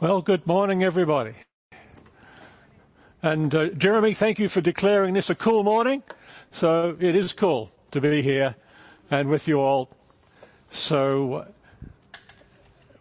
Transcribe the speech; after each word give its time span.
Well, 0.00 0.22
good 0.22 0.46
morning, 0.46 0.82
everybody. 0.82 1.34
And 3.22 3.54
uh, 3.54 3.66
Jeremy, 3.66 4.14
thank 4.14 4.38
you 4.38 4.48
for 4.48 4.62
declaring 4.62 5.12
this 5.12 5.28
a 5.28 5.34
cool 5.34 5.62
morning. 5.62 6.02
So 6.52 6.96
it 6.98 7.14
is 7.14 7.34
cool 7.34 7.70
to 7.90 8.00
be 8.00 8.22
here 8.22 8.56
and 9.10 9.28
with 9.28 9.46
you 9.46 9.60
all. 9.60 9.90
So 10.70 11.34
uh, 11.34 11.44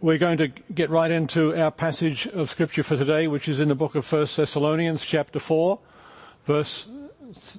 we're 0.01 0.17
going 0.17 0.39
to 0.39 0.49
get 0.49 0.89
right 0.89 1.09
into 1.09 1.55
our 1.55 1.71
passage 1.71 2.27
of 2.27 2.49
scripture 2.49 2.83
for 2.83 2.97
today, 2.97 3.29
which 3.29 3.47
is 3.47 3.61
in 3.61 3.69
the 3.69 3.75
book 3.75 3.95
of 3.95 4.11
1 4.11 4.27
Thessalonians 4.35 5.05
chapter 5.05 5.39
4, 5.39 5.79
verse, 6.47 6.85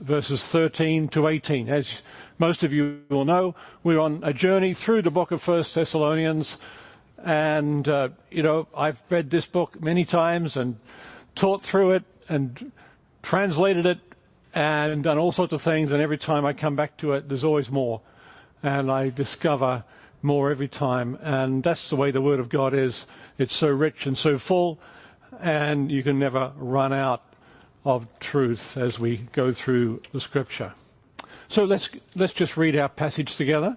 verses 0.03 0.47
13 0.49 1.09
to 1.09 1.29
18. 1.29 1.71
As 1.71 2.03
most 2.39 2.63
of 2.63 2.75
you 2.75 3.01
will 3.09 3.25
know, 3.25 3.55
we're 3.85 4.01
on 4.01 4.21
a 4.23 4.35
journey 4.35 4.75
through 4.75 5.01
the 5.01 5.11
book 5.11 5.31
of 5.31 5.49
1 5.49 5.65
Thessalonians 5.73 6.59
and, 7.25 7.89
uh, 7.89 8.11
you 8.31 8.43
know, 8.43 8.69
I've 8.77 9.03
read 9.11 9.31
this 9.31 9.47
book 9.47 9.81
many 9.83 10.05
times 10.05 10.57
and 10.57 10.79
taught 11.35 11.63
through 11.63 11.93
it 11.93 12.05
and 12.29 12.73
translated 13.23 13.87
it 13.87 13.99
and 14.55 15.03
done 15.03 15.19
all 15.19 15.33
sorts 15.33 15.53
of 15.53 15.63
things. 15.63 15.93
And 15.93 16.01
every 16.01 16.19
time 16.19 16.45
I 16.45 16.53
come 16.53 16.77
back 16.77 16.97
to 16.99 17.13
it, 17.13 17.29
there's 17.29 17.45
always 17.45 17.71
more. 17.71 18.01
And 18.63 18.91
I 18.91 19.11
discover 19.11 19.85
more 20.23 20.51
every 20.51 20.69
time. 20.69 21.19
And 21.23 21.63
that's 21.63 21.91
the 21.91 21.97
way 21.97 22.11
the 22.11 22.21
Word 22.21 22.41
of 22.41 22.49
God 22.49 22.75
is. 22.75 23.07
It's 23.39 23.55
so 23.55 23.69
rich 23.69 24.07
and 24.07 24.17
so 24.17 24.39
full 24.39 24.81
and 25.39 25.91
you 25.91 26.03
can 26.03 26.19
never 26.19 26.53
run 26.57 26.93
out 26.93 27.23
of 27.85 28.07
truth 28.19 28.77
as 28.77 28.99
we 28.99 29.17
go 29.33 29.53
through 29.53 30.03
the 30.13 30.21
scripture. 30.21 30.73
So 31.49 31.65
let's, 31.65 31.89
let's 32.15 32.33
just 32.33 32.57
read 32.57 32.77
our 32.77 32.89
passage 32.89 33.37
together. 33.37 33.77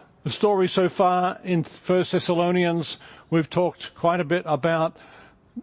the 0.23 0.29
story 0.29 0.67
so 0.67 0.87
far 0.87 1.39
in 1.43 1.63
First 1.63 2.11
Thessalonians, 2.11 2.97
we've 3.29 3.49
talked 3.49 3.95
quite 3.95 4.19
a 4.19 4.25
bit 4.25 4.43
about 4.45 4.95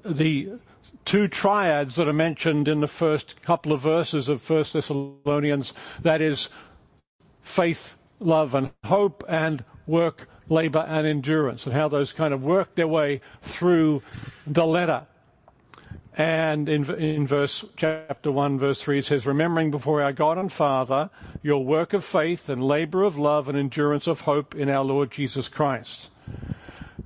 the 0.04 0.52
two 1.04 1.28
triads 1.28 1.96
that 1.96 2.08
are 2.08 2.12
mentioned 2.12 2.68
in 2.68 2.80
the 2.80 2.88
first 2.88 3.40
couple 3.42 3.72
of 3.72 3.80
verses 3.80 4.28
of 4.28 4.42
First 4.42 4.72
Thessalonians. 4.72 5.72
That 6.02 6.20
is 6.20 6.48
faith, 7.42 7.96
love 8.18 8.54
and 8.54 8.70
hope 8.84 9.24
and 9.28 9.64
work, 9.86 10.28
labor 10.48 10.84
and 10.88 11.06
endurance 11.06 11.64
and 11.64 11.74
how 11.74 11.88
those 11.88 12.12
kind 12.12 12.34
of 12.34 12.42
work 12.42 12.74
their 12.74 12.88
way 12.88 13.20
through 13.42 14.02
the 14.46 14.66
letter. 14.66 15.06
And 16.18 16.68
in, 16.68 16.92
in 16.96 17.28
verse, 17.28 17.64
chapter 17.76 18.32
1 18.32 18.58
verse 18.58 18.80
3 18.80 18.98
it 18.98 19.04
says, 19.04 19.24
remembering 19.24 19.70
before 19.70 20.02
our 20.02 20.12
God 20.12 20.36
and 20.36 20.52
Father 20.52 21.10
your 21.44 21.64
work 21.64 21.92
of 21.92 22.04
faith 22.04 22.48
and 22.48 22.60
labor 22.62 23.04
of 23.04 23.16
love 23.16 23.48
and 23.48 23.56
endurance 23.56 24.08
of 24.08 24.22
hope 24.22 24.56
in 24.56 24.68
our 24.68 24.84
Lord 24.84 25.12
Jesus 25.12 25.46
Christ. 25.46 26.08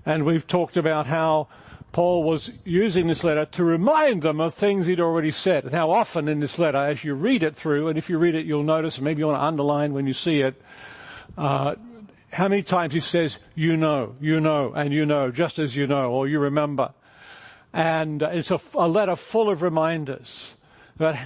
And 0.07 0.25
we've 0.25 0.47
talked 0.47 0.79
about 0.79 1.07
how 1.07 1.49
Paul 1.93 2.23
was 2.23 2.53
using 2.65 3.07
this 3.07 3.23
letter 3.23 3.45
to 3.45 3.65
remind 3.65 4.23
them 4.23 4.41
of 4.41 4.55
things 4.55 4.87
he'd 4.87 4.99
already 4.99 5.31
said 5.31 5.65
and 5.65 5.75
how 5.75 5.91
often 5.91 6.27
in 6.27 6.41
this 6.41 6.59
letter 6.59 6.79
as 6.79 7.05
you 7.05 7.13
read 7.13 7.43
it 7.43 7.55
through, 7.55 7.89
and 7.89 7.99
if 7.99 8.09
you 8.09 8.17
read 8.17 8.35
it 8.35 8.47
you'll 8.47 8.63
notice, 8.63 8.99
maybe 8.99 9.19
you 9.19 9.27
want 9.27 9.39
to 9.39 9.45
underline 9.45 9.93
when 9.93 10.07
you 10.07 10.15
see 10.15 10.41
it, 10.41 10.61
uh, 11.37 11.75
how 12.33 12.49
many 12.49 12.63
times 12.63 12.95
he 12.95 13.01
says, 13.01 13.39
you 13.55 13.77
know, 13.77 14.17
you 14.23 14.41
know, 14.41 14.73
and 14.73 14.91
you 14.91 15.05
know, 15.05 15.31
just 15.31 15.59
as 15.59 15.77
you 15.77 15.87
know, 15.87 16.11
or 16.11 16.27
you 16.27 16.39
remember. 16.39 16.95
And 17.73 18.23
it's 18.23 18.51
a, 18.51 18.61
a 18.75 18.89
letter 18.89 19.17
full 19.17 19.49
of 19.49 19.63
reminders. 19.63 20.53
But 20.97 21.17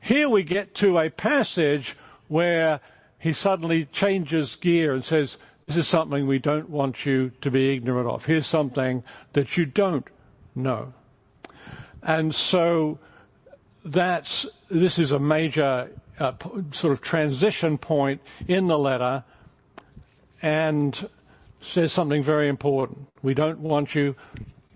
here 0.00 0.28
we 0.28 0.42
get 0.42 0.74
to 0.76 0.98
a 0.98 1.10
passage 1.10 1.96
where 2.28 2.80
he 3.18 3.32
suddenly 3.32 3.86
changes 3.86 4.56
gear 4.56 4.94
and 4.94 5.04
says, 5.04 5.38
this 5.66 5.76
is 5.76 5.88
something 5.88 6.26
we 6.26 6.38
don't 6.38 6.70
want 6.70 7.04
you 7.04 7.30
to 7.42 7.50
be 7.50 7.74
ignorant 7.74 8.08
of. 8.08 8.24
Here's 8.24 8.46
something 8.46 9.04
that 9.34 9.56
you 9.56 9.66
don't 9.66 10.06
know. 10.54 10.94
And 12.02 12.34
so 12.34 12.98
that's, 13.84 14.46
this 14.70 14.98
is 14.98 15.12
a 15.12 15.18
major 15.18 15.90
uh, 16.18 16.32
sort 16.72 16.92
of 16.92 17.00
transition 17.00 17.76
point 17.76 18.20
in 18.46 18.66
the 18.66 18.78
letter 18.78 19.24
and 20.40 21.08
says 21.60 21.92
something 21.92 22.22
very 22.22 22.48
important. 22.48 23.08
We 23.22 23.34
don't 23.34 23.58
want 23.58 23.94
you 23.94 24.14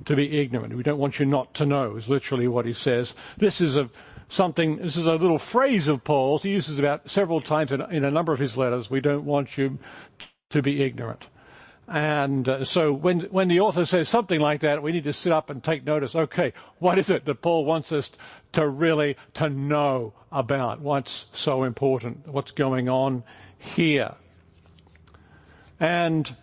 to 0.05 0.17
be 0.17 0.41
ignorant. 0.41 0.75
We 0.75 0.83
don't 0.83 0.99
want 0.99 1.19
you 1.19 1.27
not 1.27 1.55
to 1.55 1.67
know, 1.67 1.97
is 1.97 2.09
literally 2.09 2.49
what 2.49 2.67
he 2.67 2.75
says. 2.75 3.15
This 3.37 3.61
is 3.61 3.77
a, 3.77 3.91
something, 4.29 4.77
this 4.77 4.97
is 4.97 5.05
a 5.05 5.15
little 5.15 5.39
phrase 5.39 5.89
of 5.89 6.05
Paul's. 6.05 6.43
He 6.43 6.51
uses 6.51 6.79
about 6.79 7.11
several 7.11 7.41
times 7.41 7.73
in, 7.73 7.81
in 7.83 8.05
a 8.05 8.11
number 8.11 8.33
of 8.33 8.39
his 8.39 8.57
letters. 8.57 8.91
We 8.91 9.01
don't 9.01 9.25
want 9.25 9.57
you 9.57 9.79
to 10.51 10.63
be 10.63 10.83
ignorant. 10.83 11.27
And 11.89 12.49
uh, 12.49 12.65
so 12.65 12.93
when, 12.93 13.21
when 13.23 13.49
the 13.49 13.61
author 13.61 13.85
says 13.85 14.09
something 14.09 14.41
like 14.41 14.61
that, 14.61 14.83
we 14.83 14.93
need 14.93 15.05
to 15.05 15.13
sit 15.13 15.33
up 15.33 15.51
and 15.51 15.63
take 15.63 15.85
notice. 15.85 16.15
Okay, 16.15 16.53
what 16.79 16.99
is 16.99 17.11
it 17.11 17.25
that 17.25 17.43
Paul 17.43 17.65
wants 17.65 17.93
us 17.93 18.11
to 18.53 18.67
really, 18.67 19.17
to 19.35 19.49
know 19.49 20.15
about? 20.31 20.81
What's 20.81 21.27
so 21.33 21.65
important? 21.65 22.29
What's 22.29 22.53
going 22.53 22.89
on 22.89 23.25
here? 23.59 24.15
And 25.79 26.35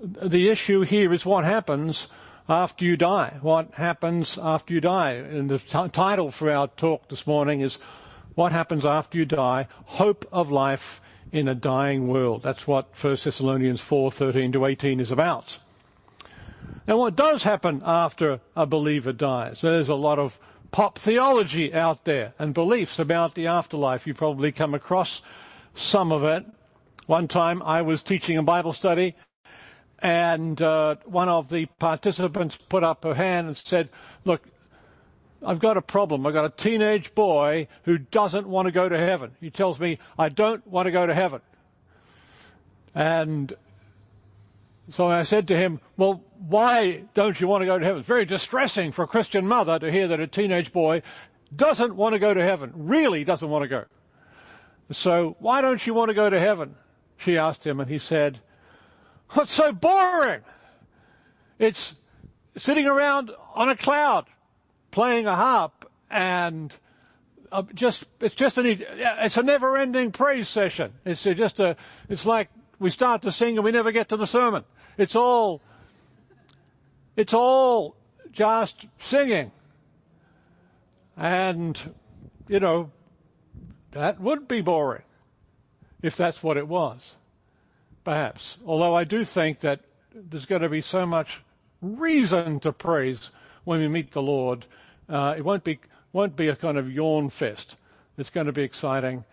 the 0.00 0.48
issue 0.48 0.82
here 0.82 1.12
is 1.12 1.26
what 1.26 1.44
happens 1.44 2.06
after 2.48 2.84
you 2.84 2.96
die. 2.96 3.38
What 3.42 3.74
happens 3.74 4.38
after 4.40 4.74
you 4.74 4.80
die? 4.80 5.12
And 5.12 5.50
the 5.50 5.58
t- 5.58 5.88
title 5.88 6.30
for 6.30 6.50
our 6.50 6.68
talk 6.68 7.08
this 7.08 7.26
morning 7.26 7.60
is 7.60 7.78
What 8.34 8.52
Happens 8.52 8.84
After 8.84 9.18
You 9.18 9.24
Die? 9.24 9.66
Hope 9.86 10.26
of 10.32 10.50
Life 10.50 11.00
in 11.30 11.48
a 11.48 11.54
Dying 11.54 12.08
World. 12.08 12.42
That's 12.42 12.66
what 12.66 12.88
1 13.00 13.16
Thessalonians 13.22 13.80
4, 13.80 14.10
13 14.10 14.52
to 14.52 14.66
18 14.66 15.00
is 15.00 15.10
about. 15.10 15.58
Now 16.86 16.98
what 16.98 17.16
does 17.16 17.44
happen 17.44 17.82
after 17.84 18.40
a 18.56 18.66
believer 18.66 19.12
dies? 19.12 19.60
There's 19.60 19.88
a 19.88 19.94
lot 19.94 20.18
of 20.18 20.38
pop 20.72 20.98
theology 20.98 21.72
out 21.72 22.04
there 22.04 22.34
and 22.38 22.52
beliefs 22.52 22.98
about 22.98 23.34
the 23.34 23.46
afterlife. 23.46 24.06
You 24.06 24.14
probably 24.14 24.52
come 24.52 24.74
across 24.74 25.22
some 25.74 26.10
of 26.10 26.24
it. 26.24 26.44
One 27.06 27.28
time 27.28 27.62
I 27.62 27.82
was 27.82 28.02
teaching 28.02 28.36
a 28.36 28.42
Bible 28.42 28.72
study 28.72 29.14
and 30.02 30.60
uh, 30.60 30.96
one 31.04 31.28
of 31.28 31.48
the 31.48 31.66
participants 31.78 32.58
put 32.68 32.82
up 32.82 33.04
her 33.04 33.14
hand 33.14 33.46
and 33.46 33.56
said, 33.56 33.88
look, 34.24 34.42
I've 35.44 35.60
got 35.60 35.76
a 35.76 35.82
problem. 35.82 36.26
I've 36.26 36.34
got 36.34 36.44
a 36.44 36.50
teenage 36.50 37.14
boy 37.14 37.68
who 37.84 37.98
doesn't 37.98 38.46
want 38.46 38.66
to 38.66 38.72
go 38.72 38.88
to 38.88 38.98
heaven. 38.98 39.32
He 39.40 39.50
tells 39.50 39.78
me, 39.78 39.98
I 40.18 40.28
don't 40.28 40.66
want 40.66 40.86
to 40.86 40.90
go 40.92 41.06
to 41.06 41.14
heaven. 41.14 41.40
And 42.94 43.54
so 44.90 45.06
I 45.06 45.22
said 45.22 45.48
to 45.48 45.56
him, 45.56 45.80
well, 45.96 46.22
why 46.48 47.04
don't 47.14 47.40
you 47.40 47.46
want 47.46 47.62
to 47.62 47.66
go 47.66 47.78
to 47.78 47.84
heaven? 47.84 48.00
It's 48.00 48.08
very 48.08 48.24
distressing 48.24 48.90
for 48.90 49.04
a 49.04 49.08
Christian 49.08 49.46
mother 49.46 49.78
to 49.78 49.90
hear 49.90 50.08
that 50.08 50.20
a 50.20 50.26
teenage 50.26 50.72
boy 50.72 51.02
doesn't 51.54 51.94
want 51.94 52.14
to 52.14 52.18
go 52.18 52.34
to 52.34 52.42
heaven, 52.42 52.72
really 52.74 53.22
doesn't 53.22 53.48
want 53.48 53.62
to 53.62 53.68
go. 53.68 53.84
So 54.90 55.36
why 55.38 55.60
don't 55.60 55.84
you 55.86 55.94
want 55.94 56.08
to 56.08 56.14
go 56.14 56.28
to 56.28 56.40
heaven? 56.40 56.74
She 57.18 57.38
asked 57.38 57.64
him 57.64 57.78
and 57.78 57.88
he 57.88 57.98
said, 57.98 58.40
What's 59.34 59.52
so 59.52 59.72
boring? 59.72 60.40
It's 61.58 61.94
sitting 62.56 62.86
around 62.86 63.30
on 63.54 63.70
a 63.70 63.76
cloud 63.76 64.26
playing 64.90 65.26
a 65.26 65.34
harp 65.34 65.90
and 66.10 66.74
uh, 67.50 67.62
just, 67.74 68.04
it's 68.20 68.34
just 68.34 68.58
an, 68.58 68.66
it's 68.66 69.36
a 69.36 69.42
never 69.42 69.78
ending 69.78 70.12
praise 70.12 70.48
session. 70.48 70.92
It's 71.04 71.22
just 71.22 71.60
a, 71.60 71.76
it's 72.08 72.26
like 72.26 72.50
we 72.78 72.90
start 72.90 73.22
to 73.22 73.32
sing 73.32 73.56
and 73.56 73.64
we 73.64 73.72
never 73.72 73.90
get 73.90 74.10
to 74.10 74.16
the 74.16 74.26
sermon. 74.26 74.64
It's 74.98 75.16
all, 75.16 75.62
it's 77.16 77.32
all 77.32 77.96
just 78.32 78.86
singing. 78.98 79.50
And 81.16 81.80
you 82.48 82.60
know, 82.60 82.90
that 83.92 84.20
would 84.20 84.46
be 84.46 84.60
boring 84.60 85.02
if 86.02 86.16
that's 86.16 86.42
what 86.42 86.56
it 86.56 86.68
was. 86.68 87.00
Perhaps. 88.04 88.58
Although 88.66 88.94
I 88.94 89.04
do 89.04 89.24
think 89.24 89.60
that 89.60 89.80
there's 90.14 90.46
going 90.46 90.62
to 90.62 90.68
be 90.68 90.82
so 90.82 91.06
much 91.06 91.40
reason 91.80 92.60
to 92.60 92.72
praise 92.72 93.30
when 93.64 93.80
we 93.80 93.88
meet 93.88 94.12
the 94.12 94.22
Lord. 94.22 94.66
Uh, 95.08 95.34
it 95.36 95.44
won't 95.44 95.64
be, 95.64 95.78
won't 96.12 96.36
be 96.36 96.48
a 96.48 96.56
kind 96.56 96.78
of 96.78 96.90
yawn 96.90 97.30
fest. 97.30 97.76
It's 98.18 98.30
going 98.30 98.46
to 98.46 98.52
be 98.52 98.62
exciting, 98.62 99.24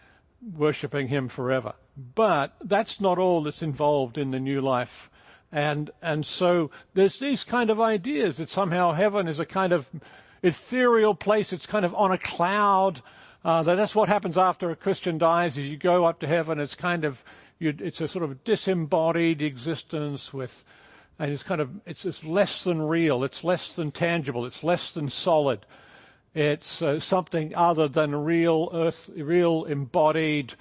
worshipping 0.56 1.08
Him 1.08 1.30
forever. 1.30 1.74
But 2.16 2.56
that's 2.64 3.02
not 3.02 3.18
all 3.18 3.44
that's 3.44 3.62
involved 3.62 4.18
in 4.18 4.32
the 4.32 4.40
new 4.40 4.62
life. 4.62 5.10
And, 5.52 5.90
and 6.02 6.26
so 6.26 6.72
there's 6.94 7.20
these 7.20 7.44
kind 7.44 7.70
of 7.70 7.82
ideas 7.82 8.38
that 8.38 8.50
somehow 8.50 8.94
heaven 8.94 9.28
is 9.28 9.40
a 9.40 9.46
kind 9.46 9.74
of 9.74 9.90
ethereal 10.44 11.16
place. 11.16 11.52
It's 11.52 11.66
kind 11.66 11.86
of 11.86 11.94
on 11.96 12.12
a 12.12 12.18
cloud. 12.18 13.02
Uh, 13.44 13.64
that 13.64 13.76
that's 13.76 13.96
what 13.96 14.10
happens 14.10 14.38
after 14.38 14.70
a 14.70 14.76
Christian 14.76 15.18
dies 15.18 15.58
is 15.58 15.66
you 15.66 15.78
go 15.78 16.06
up 16.06 16.20
to 16.20 16.28
heaven. 16.28 16.60
It's 16.60 16.76
kind 16.76 17.04
of, 17.04 17.24
it's 17.60 18.02
a 18.02 18.08
sort 18.08 18.24
of 18.24 18.44
disembodied 18.44 19.42
existence 19.42 20.34
with, 20.34 20.64
and 21.18 21.32
it's 21.32 21.44
kind 21.44 21.62
of, 21.62 21.70
it's, 21.86 22.06
it's 22.06 22.24
less 22.24 22.64
than 22.64 22.82
real. 22.82 23.24
It's 23.24 23.44
less 23.44 23.74
than 23.74 23.92
tangible. 23.92 24.46
It's 24.46 24.64
less 24.64 24.94
than 24.94 25.10
solid. 25.10 25.66
It's 26.34 26.82
uh, 26.82 27.00
something 27.00 27.56
other 27.56 27.88
than 27.88 28.16
real 28.16 28.70
earth, 28.74 29.10
real 29.16 29.66
embodied 29.66 30.54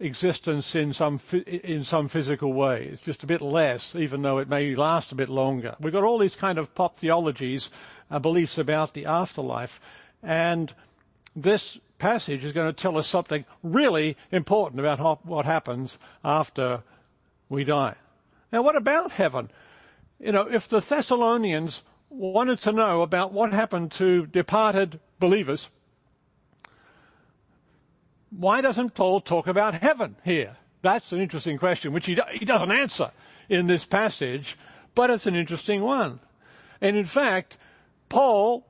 existence 0.00 0.74
in 0.74 0.92
some 0.92 1.20
in 1.46 1.84
some 1.84 2.08
physical 2.08 2.52
way. 2.52 2.88
It's 2.92 3.02
just 3.02 3.22
a 3.22 3.26
bit 3.26 3.40
less, 3.40 3.94
even 3.94 4.22
though 4.22 4.38
it 4.38 4.48
may 4.48 4.74
last 4.74 5.12
a 5.12 5.14
bit 5.14 5.28
longer. 5.28 5.76
We've 5.80 5.92
got 5.92 6.04
all 6.04 6.18
these 6.18 6.36
kind 6.36 6.58
of 6.58 6.74
pop 6.74 6.98
theologies, 6.98 7.70
uh, 8.10 8.18
beliefs 8.18 8.58
about 8.58 8.94
the 8.94 9.06
afterlife, 9.06 9.80
and 10.22 10.72
this 11.34 11.78
passage 11.98 12.44
is 12.44 12.52
going 12.52 12.72
to 12.72 12.72
tell 12.72 12.98
us 12.98 13.06
something 13.06 13.44
really 13.62 14.16
important 14.30 14.80
about 14.80 15.24
what 15.24 15.46
happens 15.46 15.98
after 16.24 16.82
we 17.48 17.64
die. 17.64 17.94
Now, 18.52 18.62
what 18.62 18.76
about 18.76 19.12
heaven? 19.12 19.50
You 20.20 20.32
know, 20.32 20.42
if 20.42 20.68
the 20.68 20.80
Thessalonians 20.80 21.82
wanted 22.08 22.60
to 22.60 22.72
know 22.72 23.02
about 23.02 23.32
what 23.32 23.52
happened 23.52 23.92
to 23.92 24.26
departed 24.26 25.00
believers, 25.18 25.68
why 28.30 28.60
doesn't 28.60 28.94
Paul 28.94 29.20
talk 29.20 29.46
about 29.46 29.74
heaven 29.74 30.16
here? 30.24 30.56
That's 30.82 31.12
an 31.12 31.20
interesting 31.20 31.58
question, 31.58 31.92
which 31.92 32.06
he, 32.06 32.18
he 32.32 32.44
doesn't 32.44 32.70
answer 32.70 33.10
in 33.48 33.66
this 33.66 33.84
passage, 33.84 34.56
but 34.94 35.10
it's 35.10 35.26
an 35.26 35.34
interesting 35.34 35.82
one. 35.82 36.20
And 36.80 36.96
in 36.96 37.06
fact, 37.06 37.56
Paul 38.08 38.66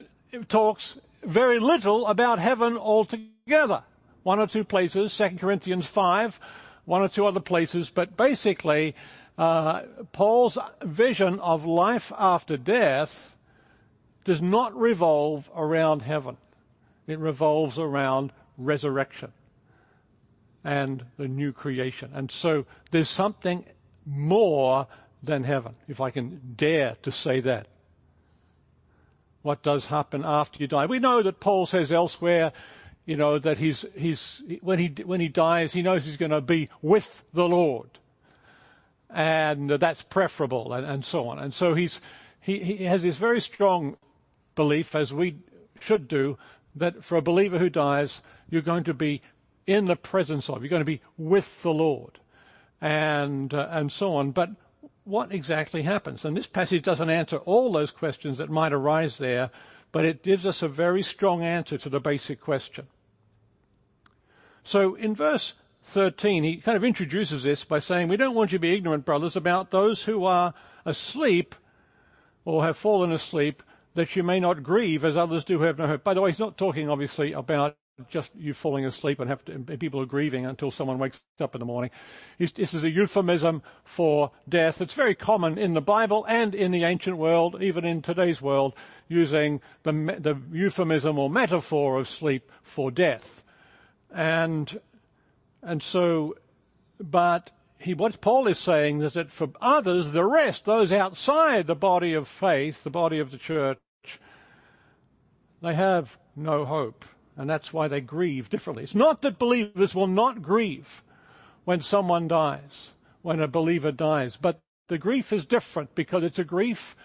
uh, 0.00 0.38
talks 0.48 0.98
very 1.22 1.58
little 1.58 2.06
about 2.06 2.38
heaven 2.38 2.76
altogether. 2.76 3.82
One 4.22 4.38
or 4.38 4.46
two 4.46 4.64
places, 4.64 5.16
2 5.16 5.36
Corinthians 5.38 5.86
5, 5.86 6.38
one 6.84 7.02
or 7.02 7.08
two 7.08 7.26
other 7.26 7.40
places, 7.40 7.90
but 7.90 8.16
basically, 8.16 8.94
uh, 9.36 9.82
Paul's 10.12 10.58
vision 10.82 11.38
of 11.40 11.64
life 11.64 12.12
after 12.18 12.56
death 12.56 13.36
does 14.24 14.42
not 14.42 14.76
revolve 14.76 15.50
around 15.54 16.02
heaven. 16.02 16.36
It 17.06 17.18
revolves 17.18 17.78
around 17.78 18.32
resurrection 18.58 19.32
and 20.64 21.04
the 21.16 21.28
new 21.28 21.52
creation. 21.52 22.10
And 22.12 22.30
so 22.30 22.66
there's 22.90 23.08
something 23.08 23.64
more 24.04 24.86
than 25.22 25.44
heaven, 25.44 25.74
if 25.88 26.00
I 26.00 26.10
can 26.10 26.54
dare 26.56 26.96
to 27.02 27.12
say 27.12 27.40
that. 27.40 27.68
What 29.48 29.62
does 29.62 29.86
happen 29.86 30.26
after 30.26 30.58
you 30.58 30.66
die? 30.66 30.84
We 30.84 30.98
know 30.98 31.22
that 31.22 31.40
Paul 31.40 31.64
says 31.64 31.90
elsewhere, 31.90 32.52
you 33.06 33.16
know, 33.16 33.38
that 33.38 33.56
he's, 33.56 33.86
he's, 33.96 34.42
when 34.60 34.78
he, 34.78 34.88
when 35.06 35.22
he 35.22 35.28
dies, 35.28 35.72
he 35.72 35.80
knows 35.80 36.04
he's 36.04 36.18
going 36.18 36.32
to 36.32 36.42
be 36.42 36.68
with 36.82 37.24
the 37.32 37.48
Lord. 37.48 37.88
And 39.08 39.70
that's 39.70 40.02
preferable 40.02 40.74
and, 40.74 40.84
and 40.84 41.02
so 41.02 41.28
on. 41.28 41.38
And 41.38 41.54
so 41.54 41.72
he's, 41.72 41.98
he, 42.42 42.58
he 42.58 42.84
has 42.84 43.00
this 43.00 43.16
very 43.16 43.40
strong 43.40 43.96
belief, 44.54 44.94
as 44.94 45.14
we 45.14 45.38
should 45.80 46.08
do, 46.08 46.36
that 46.76 47.02
for 47.02 47.16
a 47.16 47.22
believer 47.22 47.58
who 47.58 47.70
dies, 47.70 48.20
you're 48.50 48.60
going 48.60 48.84
to 48.84 48.92
be 48.92 49.22
in 49.66 49.86
the 49.86 49.96
presence 49.96 50.50
of, 50.50 50.60
you're 50.60 50.68
going 50.68 50.80
to 50.80 50.84
be 50.84 51.00
with 51.16 51.62
the 51.62 51.72
Lord, 51.72 52.18
and 52.82 53.54
uh, 53.54 53.66
and 53.70 53.90
so 53.90 54.14
on. 54.14 54.32
But 54.32 54.50
what 55.08 55.32
exactly 55.32 55.82
happens? 55.82 56.24
And 56.24 56.36
this 56.36 56.46
passage 56.46 56.82
doesn't 56.82 57.08
answer 57.08 57.38
all 57.38 57.72
those 57.72 57.90
questions 57.90 58.36
that 58.38 58.50
might 58.50 58.74
arise 58.74 59.16
there, 59.16 59.50
but 59.90 60.04
it 60.04 60.22
gives 60.22 60.44
us 60.44 60.62
a 60.62 60.68
very 60.68 61.02
strong 61.02 61.42
answer 61.42 61.78
to 61.78 61.88
the 61.88 61.98
basic 61.98 62.40
question. 62.40 62.88
So 64.62 64.94
in 64.96 65.14
verse 65.14 65.54
13, 65.84 66.44
he 66.44 66.58
kind 66.58 66.76
of 66.76 66.84
introduces 66.84 67.42
this 67.42 67.64
by 67.64 67.78
saying, 67.78 68.08
we 68.08 68.18
don't 68.18 68.34
want 68.34 68.52
you 68.52 68.58
to 68.58 68.62
be 68.62 68.74
ignorant, 68.74 69.06
brothers, 69.06 69.34
about 69.34 69.70
those 69.70 70.04
who 70.04 70.24
are 70.26 70.52
asleep 70.84 71.54
or 72.44 72.64
have 72.64 72.76
fallen 72.76 73.10
asleep, 73.10 73.62
that 73.94 74.14
you 74.14 74.22
may 74.22 74.38
not 74.38 74.62
grieve 74.62 75.06
as 75.06 75.16
others 75.16 75.42
do 75.42 75.58
who 75.58 75.64
have 75.64 75.78
no 75.78 75.86
hope. 75.86 76.04
By 76.04 76.12
the 76.12 76.20
way, 76.20 76.30
he's 76.30 76.38
not 76.38 76.58
talking 76.58 76.90
obviously 76.90 77.32
about 77.32 77.76
just 78.08 78.30
you 78.36 78.54
falling 78.54 78.84
asleep 78.84 79.20
and 79.20 79.28
have 79.28 79.44
to, 79.46 79.52
and 79.52 79.80
people 79.80 80.00
are 80.00 80.06
grieving 80.06 80.46
until 80.46 80.70
someone 80.70 80.98
wakes 80.98 81.22
up 81.40 81.54
in 81.54 81.58
the 81.58 81.64
morning. 81.64 81.90
This 82.38 82.74
is 82.74 82.84
a 82.84 82.90
euphemism 82.90 83.62
for 83.84 84.30
death. 84.48 84.80
It's 84.80 84.94
very 84.94 85.14
common 85.14 85.58
in 85.58 85.72
the 85.72 85.80
Bible 85.80 86.24
and 86.28 86.54
in 86.54 86.70
the 86.70 86.84
ancient 86.84 87.16
world, 87.16 87.62
even 87.62 87.84
in 87.84 88.02
today's 88.02 88.40
world, 88.40 88.74
using 89.08 89.60
the, 89.82 89.92
the 89.92 90.40
euphemism 90.52 91.18
or 91.18 91.28
metaphor 91.28 91.98
of 91.98 92.08
sleep 92.08 92.50
for 92.62 92.90
death. 92.90 93.44
And, 94.14 94.80
and 95.62 95.82
so, 95.82 96.36
but 97.00 97.50
he, 97.78 97.94
what 97.94 98.20
Paul 98.20 98.46
is 98.48 98.58
saying 98.58 99.02
is 99.02 99.14
that 99.14 99.30
for 99.30 99.48
others, 99.60 100.12
the 100.12 100.24
rest, 100.24 100.64
those 100.64 100.92
outside 100.92 101.66
the 101.66 101.74
body 101.74 102.14
of 102.14 102.28
faith, 102.28 102.84
the 102.84 102.90
body 102.90 103.18
of 103.18 103.30
the 103.30 103.38
church, 103.38 103.78
they 105.60 105.74
have 105.74 106.16
no 106.36 106.64
hope. 106.64 107.04
And 107.38 107.48
that's 107.48 107.72
why 107.72 107.86
they 107.86 108.00
grieve 108.00 108.50
differently. 108.50 108.82
It's 108.82 108.96
not 108.96 109.22
that 109.22 109.38
believers 109.38 109.94
will 109.94 110.08
not 110.08 110.42
grieve 110.42 111.04
when 111.64 111.80
someone 111.80 112.26
dies, 112.26 112.90
when 113.22 113.40
a 113.40 113.46
believer 113.46 113.92
dies, 113.92 114.36
but 114.36 114.60
the 114.88 114.98
grief 114.98 115.32
is 115.32 115.46
different 115.46 115.94
because 115.94 116.24
it's 116.24 116.40
a 116.40 116.44
grief 116.44 116.96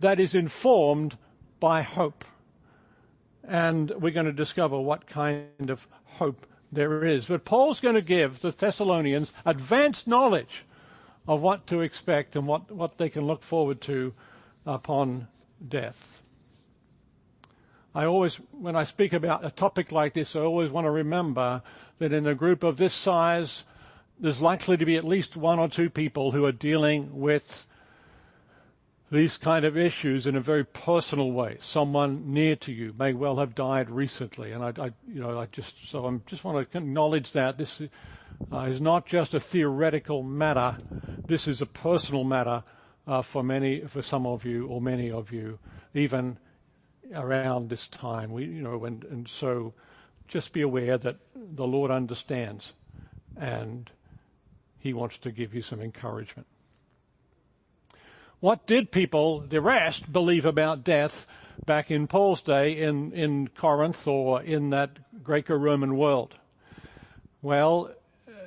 that 0.00 0.18
is 0.18 0.34
informed 0.34 1.18
by 1.60 1.82
hope. 1.82 2.24
And 3.46 3.90
we're 3.90 4.12
going 4.12 4.26
to 4.26 4.32
discover 4.32 4.80
what 4.80 5.06
kind 5.06 5.68
of 5.68 5.86
hope 6.04 6.46
there 6.72 7.04
is. 7.04 7.26
But 7.26 7.44
Paul's 7.44 7.80
going 7.80 7.94
to 7.94 8.00
give 8.00 8.40
the 8.40 8.52
Thessalonians 8.52 9.32
advanced 9.44 10.06
knowledge 10.06 10.64
of 11.28 11.42
what 11.42 11.66
to 11.66 11.82
expect 11.82 12.36
and 12.36 12.46
what, 12.46 12.70
what 12.70 12.96
they 12.96 13.10
can 13.10 13.26
look 13.26 13.42
forward 13.42 13.82
to 13.82 14.14
upon 14.64 15.28
death. 15.68 16.22
I 17.94 18.06
always, 18.06 18.36
when 18.50 18.74
I 18.74 18.84
speak 18.84 19.12
about 19.12 19.44
a 19.44 19.50
topic 19.50 19.92
like 19.92 20.14
this, 20.14 20.34
I 20.34 20.40
always 20.40 20.70
want 20.70 20.86
to 20.86 20.90
remember 20.90 21.62
that 21.98 22.12
in 22.12 22.26
a 22.26 22.34
group 22.34 22.64
of 22.64 22.76
this 22.76 22.92
size, 22.92 23.62
there's 24.18 24.40
likely 24.40 24.76
to 24.76 24.84
be 24.84 24.96
at 24.96 25.04
least 25.04 25.36
one 25.36 25.60
or 25.60 25.68
two 25.68 25.90
people 25.90 26.32
who 26.32 26.44
are 26.44 26.52
dealing 26.52 27.20
with 27.20 27.66
these 29.12 29.36
kind 29.36 29.64
of 29.64 29.76
issues 29.76 30.26
in 30.26 30.34
a 30.34 30.40
very 30.40 30.64
personal 30.64 31.30
way. 31.30 31.58
Someone 31.60 32.32
near 32.32 32.56
to 32.56 32.72
you 32.72 32.92
may 32.98 33.12
well 33.12 33.36
have 33.36 33.54
died 33.54 33.88
recently, 33.90 34.50
and 34.50 34.64
I, 34.64 34.72
I 34.76 34.86
you 35.06 35.20
know, 35.20 35.38
I 35.38 35.46
just 35.46 35.74
so 35.88 36.06
I 36.06 36.18
just 36.26 36.42
want 36.42 36.70
to 36.72 36.78
acknowledge 36.78 37.30
that 37.32 37.58
this 37.58 37.80
uh, 38.52 38.58
is 38.60 38.80
not 38.80 39.06
just 39.06 39.34
a 39.34 39.40
theoretical 39.40 40.24
matter. 40.24 40.78
This 41.28 41.46
is 41.46 41.62
a 41.62 41.66
personal 41.66 42.24
matter 42.24 42.64
uh, 43.06 43.22
for 43.22 43.44
many, 43.44 43.82
for 43.82 44.02
some 44.02 44.26
of 44.26 44.44
you, 44.44 44.66
or 44.66 44.80
many 44.80 45.12
of 45.12 45.30
you, 45.30 45.60
even 45.94 46.38
around 47.12 47.68
this 47.68 47.88
time. 47.88 48.32
We, 48.32 48.44
you 48.44 48.62
know, 48.62 48.84
and, 48.84 49.04
and 49.04 49.28
so 49.28 49.74
just 50.28 50.52
be 50.52 50.62
aware 50.62 50.96
that 50.98 51.16
the 51.34 51.66
Lord 51.66 51.90
understands 51.90 52.72
and 53.36 53.90
he 54.78 54.92
wants 54.92 55.18
to 55.18 55.30
give 55.30 55.54
you 55.54 55.62
some 55.62 55.80
encouragement. 55.80 56.46
What 58.40 58.66
did 58.66 58.90
people, 58.90 59.40
the 59.40 59.60
rest, 59.60 60.12
believe 60.12 60.44
about 60.44 60.84
death 60.84 61.26
back 61.64 61.90
in 61.90 62.06
Paul's 62.06 62.42
day 62.42 62.78
in, 62.78 63.12
in 63.12 63.48
Corinth 63.48 64.06
or 64.06 64.42
in 64.42 64.70
that 64.70 65.22
Greco-Roman 65.22 65.96
world? 65.96 66.34
Well, 67.40 67.90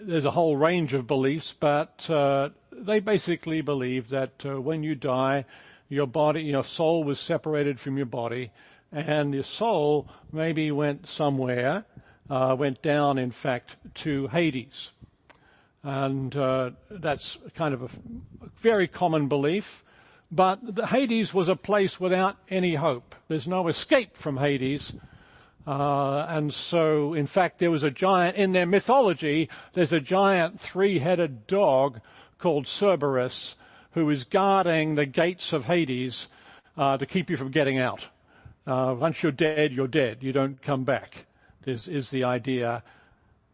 there's 0.01 0.25
a 0.25 0.31
whole 0.31 0.55
range 0.55 0.93
of 0.93 1.07
beliefs, 1.07 1.53
but 1.59 2.07
uh, 2.09 2.49
they 2.71 2.99
basically 2.99 3.61
believe 3.61 4.09
that 4.09 4.45
uh, 4.45 4.61
when 4.61 4.83
you 4.83 4.93
die, 4.93 5.45
your 5.89 6.07
body, 6.07 6.43
your 6.43 6.63
soul 6.63 7.03
was 7.03 7.19
separated 7.19 7.79
from 7.79 7.97
your 7.97 8.05
body, 8.05 8.51
and 8.91 9.33
your 9.33 9.43
soul 9.43 10.07
maybe 10.31 10.71
went 10.71 11.07
somewhere, 11.07 11.85
uh, 12.29 12.55
went 12.57 12.81
down, 12.81 13.17
in 13.17 13.31
fact, 13.31 13.75
to 13.95 14.27
Hades. 14.27 14.91
And 15.83 16.35
uh, 16.35 16.71
that's 16.89 17.37
kind 17.55 17.73
of 17.73 17.83
a 17.83 17.89
very 18.61 18.87
common 18.87 19.27
belief. 19.27 19.83
But 20.29 20.59
Hades 20.89 21.33
was 21.33 21.47
a 21.47 21.55
place 21.55 21.99
without 21.99 22.35
any 22.49 22.75
hope. 22.75 23.15
There's 23.29 23.47
no 23.47 23.69
escape 23.69 24.17
from 24.17 24.37
Hades. 24.37 24.91
Uh, 25.65 26.25
and 26.27 26.53
so, 26.53 27.13
in 27.13 27.27
fact, 27.27 27.59
there 27.59 27.71
was 27.71 27.83
a 27.83 27.91
giant, 27.91 28.35
in 28.35 28.51
their 28.51 28.65
mythology, 28.65 29.49
there's 29.73 29.93
a 29.93 29.99
giant 29.99 30.59
three-headed 30.59 31.47
dog 31.47 32.01
called 32.39 32.67
Cerberus 32.67 33.55
who 33.97 34.11
is 34.11 34.25
guarding 34.25 34.93
the 34.93 35.07
gates 35.07 35.53
of 35.53 35.65
Hades 35.65 36.27
uh, 36.77 36.97
to 36.97 37.05
keep 37.07 37.31
you 37.31 37.35
from 37.35 37.49
getting 37.49 37.79
out. 37.79 38.07
Uh, 38.67 38.95
once 38.95 39.23
you're 39.23 39.31
dead, 39.31 39.71
you're 39.71 39.87
dead. 39.87 40.19
You 40.21 40.31
don't 40.31 40.61
come 40.61 40.83
back. 40.83 41.25
This 41.63 41.87
is 41.87 42.11
the 42.11 42.23
idea. 42.23 42.83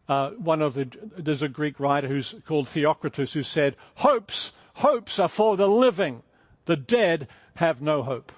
Uh, 0.06 0.32
one 0.32 0.60
of 0.60 0.74
the, 0.74 0.86
there's 1.16 1.40
a 1.40 1.48
Greek 1.48 1.80
writer 1.80 2.08
who's 2.08 2.34
called 2.46 2.68
Theocritus 2.68 3.32
who 3.32 3.42
said, 3.42 3.74
hopes, 3.94 4.52
hopes 4.74 5.18
are 5.18 5.30
for 5.30 5.56
the 5.56 5.66
living. 5.66 6.22
The 6.66 6.76
dead 6.76 7.28
have 7.54 7.80
no 7.80 8.02
hope. 8.02 8.30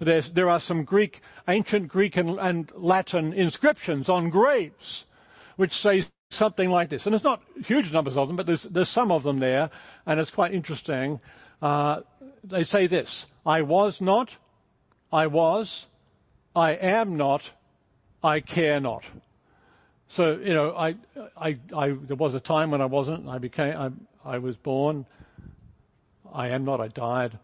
There's, 0.00 0.28
there 0.32 0.50
are 0.50 0.60
some 0.60 0.84
Greek, 0.84 1.22
ancient 1.48 1.88
Greek 1.88 2.18
and, 2.18 2.38
and 2.38 2.70
Latin 2.74 3.32
inscriptions 3.32 4.10
on 4.10 4.28
graves, 4.28 5.04
which 5.56 5.72
say 5.72 6.04
something 6.32 6.70
like 6.70 6.88
this. 6.88 7.06
And 7.06 7.14
it's 7.14 7.24
not 7.24 7.42
huge 7.66 7.92
numbers 7.92 8.16
of 8.16 8.28
them, 8.28 8.36
but 8.36 8.46
there's, 8.46 8.62
there's 8.62 8.88
some 8.88 9.10
of 9.10 9.22
them 9.22 9.38
there, 9.38 9.70
and 10.06 10.18
it's 10.18 10.30
quite 10.30 10.54
interesting. 10.54 11.20
Uh, 11.60 12.00
they 12.44 12.64
say 12.64 12.86
this, 12.86 13.26
I 13.46 13.62
was 13.62 14.00
not, 14.00 14.30
I 15.12 15.26
was, 15.26 15.86
I 16.56 16.72
am 16.72 17.16
not, 17.16 17.50
I 18.22 18.40
care 18.40 18.80
not. 18.80 19.04
So, 20.08 20.32
you 20.32 20.52
know, 20.52 20.74
I, 20.76 20.96
I, 21.36 21.58
I, 21.74 21.88
there 21.90 22.16
was 22.16 22.34
a 22.34 22.40
time 22.40 22.70
when 22.70 22.80
I 22.80 22.86
wasn't, 22.86 23.28
I 23.28 23.38
became, 23.38 23.76
I, 23.76 24.34
I 24.34 24.38
was 24.38 24.56
born, 24.56 25.06
I 26.32 26.48
am 26.48 26.64
not, 26.64 26.80
I 26.80 26.88
died, 26.88 27.38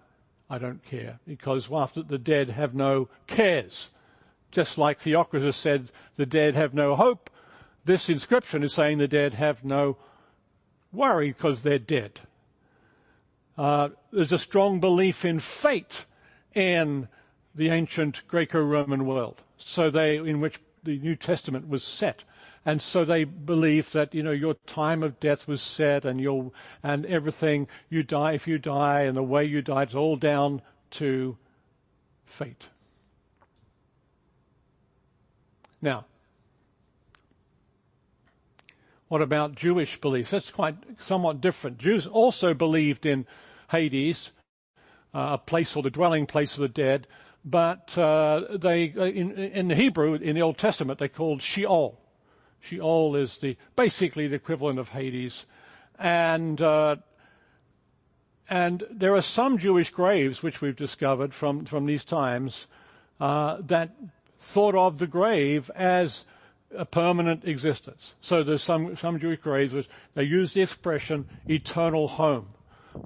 I 0.50 0.58
don't 0.58 0.82
care, 0.84 1.18
because 1.26 1.68
after 1.72 2.02
the 2.02 2.18
dead 2.18 2.50
have 2.50 2.74
no 2.74 3.08
cares. 3.26 3.90
Just 4.50 4.78
like 4.78 4.98
Theocritus 5.00 5.56
said, 5.56 5.90
the 6.16 6.24
dead 6.24 6.56
have 6.56 6.72
no 6.72 6.96
hope. 6.96 7.28
This 7.88 8.10
inscription 8.10 8.62
is 8.62 8.74
saying 8.74 8.98
the 8.98 9.08
dead 9.08 9.32
have 9.32 9.64
no 9.64 9.96
worry 10.92 11.28
because 11.28 11.62
they're 11.62 11.78
dead. 11.78 12.20
Uh, 13.56 13.88
there's 14.12 14.30
a 14.30 14.36
strong 14.36 14.78
belief 14.78 15.24
in 15.24 15.40
fate 15.40 16.04
in 16.54 17.08
the 17.54 17.70
ancient 17.70 18.28
Greco-Roman 18.28 19.06
world. 19.06 19.40
So 19.56 19.88
they, 19.88 20.18
in 20.18 20.42
which 20.42 20.60
the 20.84 20.98
New 20.98 21.16
Testament 21.16 21.66
was 21.66 21.82
set. 21.82 22.24
And 22.66 22.82
so 22.82 23.06
they 23.06 23.24
believe 23.24 23.90
that, 23.92 24.14
you 24.14 24.22
know, 24.22 24.32
your 24.32 24.56
time 24.66 25.02
of 25.02 25.18
death 25.18 25.48
was 25.48 25.62
set 25.62 26.04
and 26.04 26.20
you'll, 26.20 26.52
and 26.82 27.06
everything, 27.06 27.68
you 27.88 28.02
die 28.02 28.34
if 28.34 28.46
you 28.46 28.58
die 28.58 29.04
and 29.04 29.16
the 29.16 29.22
way 29.22 29.46
you 29.46 29.62
die, 29.62 29.84
it's 29.84 29.94
all 29.94 30.16
down 30.16 30.60
to 30.90 31.38
fate. 32.26 32.66
Now, 35.80 36.04
what 39.08 39.22
about 39.22 39.54
Jewish 39.54 40.00
beliefs? 40.00 40.30
That's 40.30 40.50
quite 40.50 40.76
somewhat 41.00 41.40
different. 41.40 41.78
Jews 41.78 42.06
also 42.06 42.54
believed 42.54 43.06
in 43.06 43.26
Hades, 43.70 44.30
uh, 45.14 45.30
a 45.32 45.38
place 45.38 45.74
or 45.76 45.82
the 45.82 45.90
dwelling 45.90 46.26
place 46.26 46.54
of 46.54 46.60
the 46.60 46.68
dead, 46.68 47.06
but 47.44 47.96
uh, 47.96 48.58
they 48.58 48.92
uh, 48.96 49.04
in, 49.04 49.32
in 49.32 49.68
the 49.68 49.74
Hebrew 49.74 50.14
in 50.14 50.34
the 50.34 50.42
Old 50.42 50.58
Testament 50.58 50.98
they 50.98 51.08
called 51.08 51.40
Sheol. 51.40 51.98
Sheol 52.60 53.16
is 53.16 53.38
the 53.38 53.56
basically 53.76 54.28
the 54.28 54.36
equivalent 54.36 54.78
of 54.78 54.90
Hades, 54.90 55.46
and 55.98 56.60
uh, 56.60 56.96
and 58.50 58.84
there 58.90 59.14
are 59.14 59.22
some 59.22 59.58
Jewish 59.58 59.90
graves 59.90 60.42
which 60.42 60.60
we've 60.60 60.76
discovered 60.76 61.32
from 61.32 61.64
from 61.64 61.86
these 61.86 62.04
times 62.04 62.66
uh, 63.20 63.58
that 63.66 63.94
thought 64.38 64.74
of 64.74 64.98
the 64.98 65.06
grave 65.06 65.70
as 65.74 66.24
a 66.76 66.84
permanent 66.84 67.44
existence. 67.44 68.14
So 68.20 68.42
there's 68.42 68.62
some 68.62 68.96
some 68.96 69.18
Jewish 69.18 69.40
graves 69.40 69.72
which 69.72 69.88
they 70.14 70.24
use 70.24 70.52
the 70.52 70.62
expression 70.62 71.26
eternal 71.48 72.08
home 72.08 72.48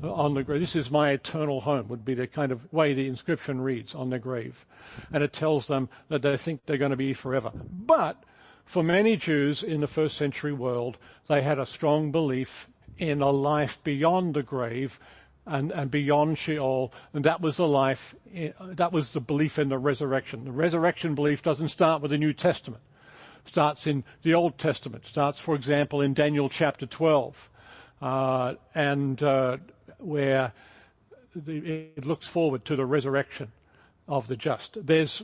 on 0.02 0.34
the 0.34 0.42
grave. 0.42 0.60
This 0.60 0.76
is 0.76 0.90
my 0.90 1.10
eternal 1.10 1.60
home 1.60 1.88
would 1.88 2.04
be 2.04 2.14
the 2.14 2.26
kind 2.26 2.52
of 2.52 2.72
way 2.72 2.94
the 2.94 3.06
inscription 3.06 3.60
reads 3.60 3.94
on 3.94 4.10
the 4.10 4.18
grave. 4.18 4.64
And 5.12 5.22
it 5.22 5.32
tells 5.32 5.66
them 5.66 5.88
that 6.08 6.22
they 6.22 6.36
think 6.36 6.62
they're 6.64 6.78
going 6.78 6.90
to 6.90 6.96
be 6.96 7.14
forever. 7.14 7.52
But 7.54 8.22
for 8.64 8.82
many 8.82 9.16
Jews 9.16 9.62
in 9.62 9.80
the 9.80 9.86
first 9.86 10.16
century 10.16 10.52
world, 10.52 10.98
they 11.28 11.42
had 11.42 11.58
a 11.58 11.66
strong 11.66 12.10
belief 12.10 12.68
in 12.98 13.20
a 13.20 13.30
life 13.30 13.82
beyond 13.82 14.34
the 14.34 14.42
grave 14.42 14.98
and, 15.44 15.72
and 15.72 15.90
beyond 15.90 16.38
Sheol, 16.38 16.92
and 17.12 17.24
that 17.24 17.40
was 17.40 17.56
the 17.56 17.66
life, 17.66 18.14
eh, 18.32 18.52
that 18.60 18.92
was 18.92 19.12
the 19.12 19.20
belief 19.20 19.58
in 19.58 19.68
the 19.68 19.78
resurrection. 19.78 20.44
The 20.44 20.52
resurrection 20.52 21.14
belief 21.16 21.42
doesn't 21.42 21.68
start 21.68 22.00
with 22.00 22.12
the 22.12 22.18
New 22.18 22.32
Testament. 22.32 22.82
Starts 23.44 23.86
in 23.86 24.04
the 24.22 24.34
Old 24.34 24.58
Testament. 24.58 25.06
Starts, 25.06 25.40
for 25.40 25.54
example, 25.54 26.00
in 26.00 26.14
Daniel 26.14 26.48
chapter 26.48 26.86
12, 26.86 27.50
uh, 28.00 28.54
and 28.74 29.22
uh, 29.22 29.58
where 29.98 30.52
the, 31.34 31.90
it 31.96 32.06
looks 32.06 32.26
forward 32.28 32.64
to 32.64 32.76
the 32.76 32.86
resurrection 32.86 33.52
of 34.08 34.28
the 34.28 34.36
just. 34.36 34.78
There's 34.84 35.22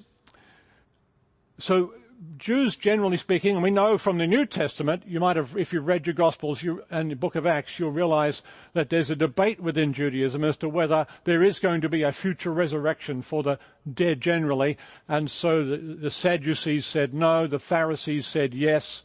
so 1.58 1.92
Jews, 2.36 2.74
generally 2.74 3.16
speaking, 3.16 3.54
and 3.54 3.62
we 3.62 3.70
know 3.70 3.96
from 3.96 4.18
the 4.18 4.26
New 4.26 4.44
Testament, 4.44 5.04
you 5.06 5.20
might 5.20 5.36
have, 5.36 5.56
if 5.56 5.72
you've 5.72 5.86
read 5.86 6.06
your 6.06 6.14
Gospels 6.14 6.62
you, 6.62 6.82
and 6.90 7.10
the 7.10 7.16
book 7.16 7.36
of 7.36 7.46
Acts, 7.46 7.78
you'll 7.78 7.92
realize 7.92 8.42
that 8.72 8.90
there's 8.90 9.10
a 9.10 9.16
debate 9.16 9.60
within 9.60 9.92
Judaism 9.92 10.42
as 10.42 10.56
to 10.56 10.68
whether 10.68 11.06
there 11.24 11.44
is 11.44 11.60
going 11.60 11.80
to 11.80 11.88
be 11.88 12.02
a 12.02 12.10
future 12.10 12.52
resurrection 12.52 13.22
for 13.22 13.44
the 13.44 13.58
dead 13.92 14.20
generally. 14.20 14.76
And 15.06 15.30
so 15.30 15.64
the, 15.64 15.76
the 15.76 16.10
Sadducees 16.10 16.86
said 16.86 17.14
no, 17.14 17.46
the 17.46 17.60
Pharisees 17.60 18.26
said 18.26 18.52
yes, 18.52 19.02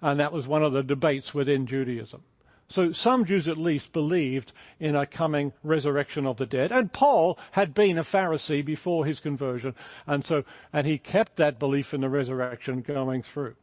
and 0.00 0.18
that 0.18 0.32
was 0.32 0.46
one 0.46 0.62
of 0.62 0.72
the 0.72 0.82
debates 0.82 1.34
within 1.34 1.66
Judaism. 1.66 2.22
So 2.68 2.92
some 2.92 3.24
Jews 3.24 3.46
at 3.46 3.58
least 3.58 3.92
believed 3.92 4.52
in 4.80 4.96
a 4.96 5.06
coming 5.06 5.52
resurrection 5.62 6.26
of 6.26 6.38
the 6.38 6.46
dead. 6.46 6.72
And 6.72 6.92
Paul 6.92 7.38
had 7.52 7.74
been 7.74 7.98
a 7.98 8.04
Pharisee 8.04 8.64
before 8.64 9.04
his 9.04 9.20
conversion. 9.20 9.74
And 10.06 10.26
so, 10.26 10.44
and 10.72 10.86
he 10.86 10.98
kept 10.98 11.36
that 11.36 11.58
belief 11.58 11.92
in 11.92 12.00
the 12.00 12.08
resurrection 12.08 12.80
going 12.80 13.22
through. 13.22 13.54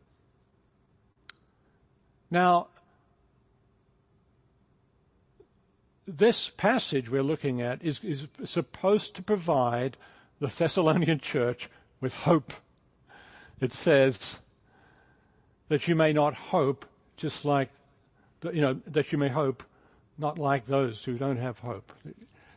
Now, 2.29 2.67
this 6.07 6.49
passage 6.49 7.09
we're 7.09 7.23
looking 7.23 7.61
at 7.61 7.83
is, 7.83 7.99
is 8.03 8.27
supposed 8.45 9.15
to 9.15 9.23
provide 9.23 9.97
the 10.39 10.47
Thessalonian 10.47 11.19
church 11.21 11.69
with 11.99 12.13
hope. 12.13 12.53
It 13.59 13.73
says 13.73 14.39
that 15.69 15.87
you 15.87 15.95
may 15.95 16.13
not 16.13 16.33
hope 16.33 16.85
just 17.17 17.45
like 17.45 17.69
you 18.43 18.61
know, 18.61 18.79
that 18.87 19.11
you 19.11 19.17
may 19.17 19.29
hope, 19.29 19.63
not 20.17 20.37
like 20.37 20.65
those 20.65 21.03
who 21.03 21.17
don't 21.17 21.37
have 21.37 21.59
hope. 21.59 21.91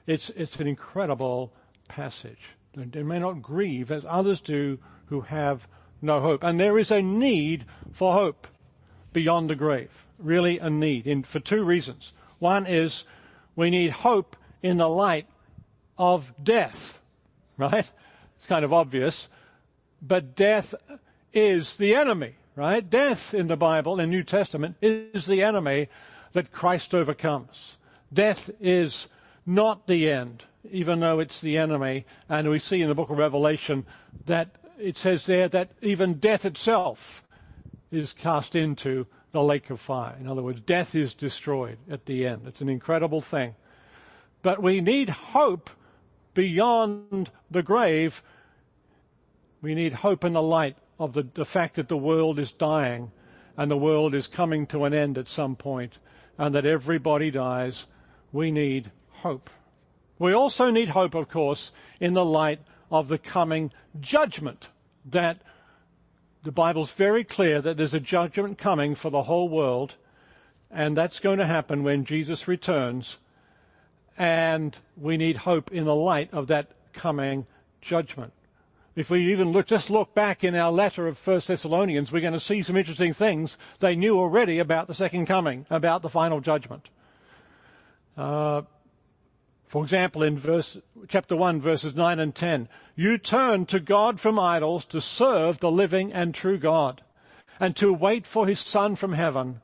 It's, 0.06 0.30
it's 0.30 0.56
an 0.56 0.66
incredible 0.66 1.52
passage. 1.88 2.40
They 2.74 3.02
may 3.02 3.18
not 3.18 3.42
grieve 3.42 3.90
as 3.90 4.04
others 4.08 4.40
do 4.40 4.78
who 5.06 5.22
have 5.22 5.66
no 6.02 6.20
hope. 6.20 6.42
And 6.42 6.58
there 6.58 6.78
is 6.78 6.90
a 6.90 7.00
need 7.00 7.64
for 7.92 8.12
hope 8.12 8.46
beyond 9.12 9.48
the 9.48 9.54
grave. 9.54 9.90
Really 10.18 10.58
a 10.58 10.68
need 10.70 11.06
in, 11.06 11.22
for 11.22 11.40
two 11.40 11.64
reasons. 11.64 12.12
One 12.38 12.66
is 12.66 13.04
we 13.56 13.70
need 13.70 13.90
hope 13.90 14.36
in 14.62 14.78
the 14.78 14.88
light 14.88 15.26
of 15.96 16.32
death, 16.42 16.98
right? 17.56 17.90
It's 18.36 18.46
kind 18.46 18.64
of 18.64 18.72
obvious, 18.72 19.28
but 20.02 20.34
death 20.34 20.74
is 21.32 21.76
the 21.76 21.94
enemy 21.94 22.34
right? 22.56 22.88
Death 22.88 23.34
in 23.34 23.48
the 23.48 23.56
Bible, 23.56 24.00
in 24.00 24.10
New 24.10 24.22
Testament, 24.22 24.76
is 24.80 25.26
the 25.26 25.42
enemy 25.42 25.88
that 26.32 26.52
Christ 26.52 26.94
overcomes. 26.94 27.76
Death 28.12 28.50
is 28.60 29.08
not 29.46 29.86
the 29.86 30.10
end, 30.10 30.44
even 30.70 31.00
though 31.00 31.20
it's 31.20 31.40
the 31.40 31.58
enemy. 31.58 32.06
And 32.28 32.48
we 32.48 32.58
see 32.58 32.80
in 32.80 32.88
the 32.88 32.94
book 32.94 33.10
of 33.10 33.18
Revelation 33.18 33.86
that 34.26 34.56
it 34.78 34.98
says 34.98 35.26
there 35.26 35.48
that 35.48 35.70
even 35.82 36.14
death 36.14 36.44
itself 36.44 37.22
is 37.90 38.12
cast 38.12 38.56
into 38.56 39.06
the 39.32 39.42
lake 39.42 39.70
of 39.70 39.80
fire. 39.80 40.16
In 40.20 40.28
other 40.28 40.42
words, 40.42 40.60
death 40.60 40.94
is 40.94 41.14
destroyed 41.14 41.78
at 41.90 42.06
the 42.06 42.26
end. 42.26 42.42
It's 42.46 42.60
an 42.60 42.68
incredible 42.68 43.20
thing. 43.20 43.54
But 44.42 44.62
we 44.62 44.80
need 44.80 45.08
hope 45.08 45.70
beyond 46.34 47.30
the 47.50 47.62
grave. 47.62 48.22
We 49.62 49.74
need 49.74 49.92
hope 49.92 50.24
in 50.24 50.34
the 50.34 50.42
light 50.42 50.76
of 50.98 51.12
the, 51.12 51.26
the 51.34 51.44
fact 51.44 51.76
that 51.76 51.88
the 51.88 51.96
world 51.96 52.38
is 52.38 52.52
dying 52.52 53.10
and 53.56 53.70
the 53.70 53.76
world 53.76 54.14
is 54.14 54.26
coming 54.26 54.66
to 54.66 54.84
an 54.84 54.94
end 54.94 55.18
at 55.18 55.28
some 55.28 55.56
point 55.56 55.98
and 56.38 56.54
that 56.54 56.66
everybody 56.66 57.30
dies, 57.30 57.86
we 58.32 58.50
need 58.50 58.90
hope. 59.10 59.50
We 60.18 60.32
also 60.32 60.70
need 60.70 60.90
hope, 60.90 61.14
of 61.14 61.28
course, 61.28 61.72
in 62.00 62.14
the 62.14 62.24
light 62.24 62.60
of 62.90 63.08
the 63.08 63.18
coming 63.18 63.72
judgment 64.00 64.68
that 65.04 65.42
the 66.42 66.52
Bible's 66.52 66.92
very 66.92 67.24
clear 67.24 67.60
that 67.60 67.76
there's 67.76 67.94
a 67.94 68.00
judgment 68.00 68.58
coming 68.58 68.94
for 68.94 69.10
the 69.10 69.22
whole 69.24 69.48
world 69.48 69.96
and 70.70 70.96
that's 70.96 71.20
going 71.20 71.38
to 71.38 71.46
happen 71.46 71.82
when 71.82 72.04
Jesus 72.04 72.48
returns 72.48 73.16
and 74.18 74.78
we 74.96 75.16
need 75.16 75.38
hope 75.38 75.72
in 75.72 75.84
the 75.84 75.94
light 75.94 76.32
of 76.32 76.48
that 76.48 76.70
coming 76.92 77.46
judgment. 77.80 78.32
If 78.96 79.10
we 79.10 79.32
even 79.32 79.50
look, 79.50 79.66
just 79.66 79.90
look 79.90 80.14
back 80.14 80.44
in 80.44 80.54
our 80.54 80.70
letter 80.70 81.08
of 81.08 81.18
First 81.18 81.48
Thessalonians, 81.48 82.12
we're 82.12 82.20
going 82.20 82.32
to 82.32 82.40
see 82.40 82.62
some 82.62 82.76
interesting 82.76 83.12
things 83.12 83.58
they 83.80 83.96
knew 83.96 84.18
already 84.18 84.58
about 84.58 84.86
the 84.86 84.94
second 84.94 85.26
coming, 85.26 85.66
about 85.68 86.02
the 86.02 86.08
final 86.08 86.40
judgment. 86.40 86.88
Uh, 88.16 88.62
for 89.66 89.82
example, 89.82 90.22
in 90.22 90.38
verse, 90.38 90.76
chapter 91.08 91.34
1, 91.34 91.60
verses 91.60 91.96
9 91.96 92.20
and 92.20 92.32
10, 92.32 92.68
you 92.94 93.18
turn 93.18 93.66
to 93.66 93.80
God 93.80 94.20
from 94.20 94.38
idols 94.38 94.84
to 94.86 95.00
serve 95.00 95.58
the 95.58 95.70
living 95.70 96.12
and 96.12 96.32
true 96.32 96.58
God, 96.58 97.02
and 97.58 97.74
to 97.76 97.92
wait 97.92 98.26
for 98.26 98.46
his 98.46 98.60
Son 98.60 98.94
from 98.94 99.14
heaven, 99.14 99.60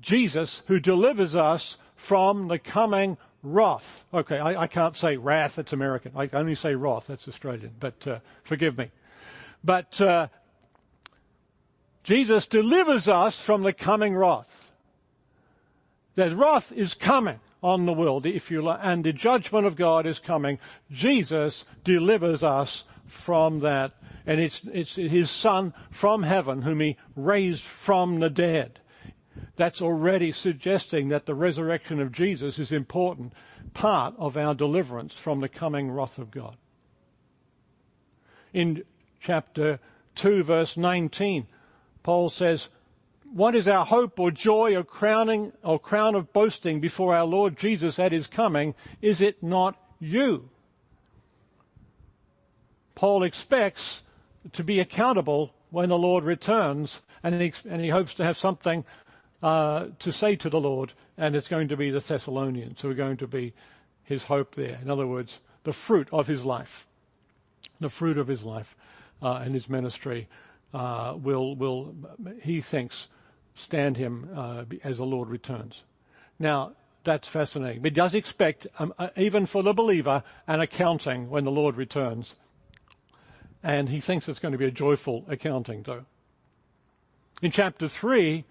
Jesus, 0.00 0.62
who 0.66 0.80
delivers 0.80 1.36
us 1.36 1.76
from 1.94 2.48
the 2.48 2.58
coming 2.58 3.16
wrath. 3.46 4.04
Okay, 4.12 4.38
I, 4.38 4.62
I, 4.62 4.66
can't 4.66 4.96
say 4.96 5.16
wrath, 5.16 5.56
that's 5.56 5.72
American. 5.72 6.12
I 6.16 6.28
only 6.32 6.54
say 6.54 6.74
wrath, 6.74 7.06
that's 7.06 7.28
Australian, 7.28 7.72
but 7.78 8.06
uh, 8.06 8.18
forgive 8.44 8.76
me. 8.76 8.90
But 9.62 10.00
uh, 10.00 10.28
Jesus 12.02 12.46
delivers 12.46 13.08
us 13.08 13.40
from 13.40 13.62
the 13.62 13.72
coming 13.72 14.16
wrath. 14.16 14.72
The 16.16 16.34
wrath 16.34 16.72
is 16.72 16.94
coming 16.94 17.40
on 17.62 17.86
the 17.86 17.92
world, 17.92 18.26
if 18.26 18.50
you 18.50 18.62
like, 18.62 18.80
and 18.82 19.04
the 19.04 19.12
judgment 19.12 19.66
of 19.66 19.76
God 19.76 20.06
is 20.06 20.18
coming. 20.18 20.58
Jesus 20.90 21.64
delivers 21.84 22.42
us 22.42 22.84
from 23.06 23.60
that. 23.60 23.92
And 24.26 24.40
it's, 24.40 24.62
it's 24.72 24.96
his 24.96 25.30
son 25.30 25.72
from 25.90 26.24
heaven 26.24 26.62
whom 26.62 26.80
he 26.80 26.96
raised 27.14 27.62
from 27.62 28.18
the 28.18 28.30
dead. 28.30 28.80
That's 29.56 29.80
already 29.80 30.32
suggesting 30.32 31.08
that 31.08 31.26
the 31.26 31.34
resurrection 31.34 32.00
of 32.00 32.12
Jesus 32.12 32.58
is 32.58 32.72
important 32.72 33.32
part 33.74 34.14
of 34.18 34.36
our 34.36 34.54
deliverance 34.54 35.14
from 35.14 35.40
the 35.40 35.48
coming 35.48 35.90
wrath 35.90 36.18
of 36.18 36.30
God. 36.30 36.56
In 38.52 38.84
chapter 39.20 39.80
2 40.16 40.44
verse 40.44 40.76
19, 40.76 41.46
Paul 42.02 42.28
says, 42.28 42.68
what 43.32 43.54
is 43.54 43.66
our 43.66 43.84
hope 43.84 44.20
or 44.20 44.30
joy 44.30 44.76
or 44.76 44.84
crowning 44.84 45.52
or 45.62 45.78
crown 45.78 46.14
of 46.14 46.32
boasting 46.32 46.80
before 46.80 47.14
our 47.14 47.26
Lord 47.26 47.56
Jesus 47.56 47.98
at 47.98 48.12
his 48.12 48.26
coming? 48.26 48.74
Is 49.02 49.20
it 49.20 49.42
not 49.42 49.76
you? 49.98 50.48
Paul 52.94 53.24
expects 53.24 54.02
to 54.52 54.64
be 54.64 54.80
accountable 54.80 55.52
when 55.70 55.88
the 55.88 55.98
Lord 55.98 56.24
returns 56.24 57.02
and 57.22 57.40
he, 57.40 57.52
and 57.68 57.82
he 57.82 57.88
hopes 57.88 58.14
to 58.14 58.24
have 58.24 58.38
something 58.38 58.84
to 59.42 60.12
say 60.12 60.36
to 60.36 60.48
the 60.48 60.60
Lord 60.60 60.92
and 61.18 61.34
it's 61.34 61.48
going 61.48 61.68
to 61.68 61.76
be 61.76 61.90
the 61.90 62.00
Thessalonians 62.00 62.80
who 62.80 62.90
are 62.90 62.94
going 62.94 63.16
to 63.18 63.26
be 63.26 63.52
his 64.04 64.24
hope 64.24 64.54
there. 64.54 64.78
In 64.82 64.90
other 64.90 65.06
words, 65.06 65.40
the 65.64 65.72
fruit 65.72 66.08
of 66.12 66.26
his 66.26 66.44
life, 66.44 66.86
the 67.80 67.90
fruit 67.90 68.18
of 68.18 68.28
his 68.28 68.42
life 68.42 68.76
uh, 69.22 69.34
and 69.44 69.54
his 69.54 69.68
ministry 69.68 70.28
uh, 70.74 71.14
will 71.16 71.56
will 71.56 71.94
he 72.42 72.60
thinks 72.60 73.08
stand 73.54 73.96
him 73.96 74.28
uh, 74.34 74.64
as 74.84 74.98
the 74.98 75.04
Lord 75.04 75.28
returns. 75.28 75.82
Now, 76.38 76.72
that's 77.04 77.26
fascinating. 77.26 77.82
But 77.82 77.94
does 77.94 78.14
expect, 78.14 78.66
um, 78.78 78.92
uh, 78.98 79.08
even 79.16 79.46
for 79.46 79.62
the 79.62 79.72
believer, 79.72 80.22
an 80.46 80.60
accounting 80.60 81.30
when 81.30 81.44
the 81.44 81.50
Lord 81.50 81.76
returns. 81.76 82.34
And 83.62 83.88
he 83.88 84.00
thinks 84.00 84.28
it's 84.28 84.38
going 84.38 84.52
to 84.52 84.58
be 84.58 84.66
a 84.66 84.70
joyful 84.70 85.24
accounting, 85.28 85.82
though. 85.84 86.04
In 87.40 87.50
chapter 87.50 87.88
3, 87.88 88.44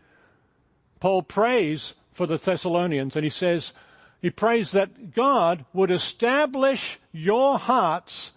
Paul 1.00 1.24
prays 1.24 1.94
for 2.14 2.26
the 2.26 2.38
Thessalonians, 2.38 3.16
and 3.16 3.24
he 3.24 3.30
says, 3.30 3.74
he 4.22 4.30
prays 4.30 4.72
that 4.72 5.14
God 5.14 5.66
would 5.74 5.92
establish 5.92 7.00
your 7.12 7.60
hearts 7.60 8.32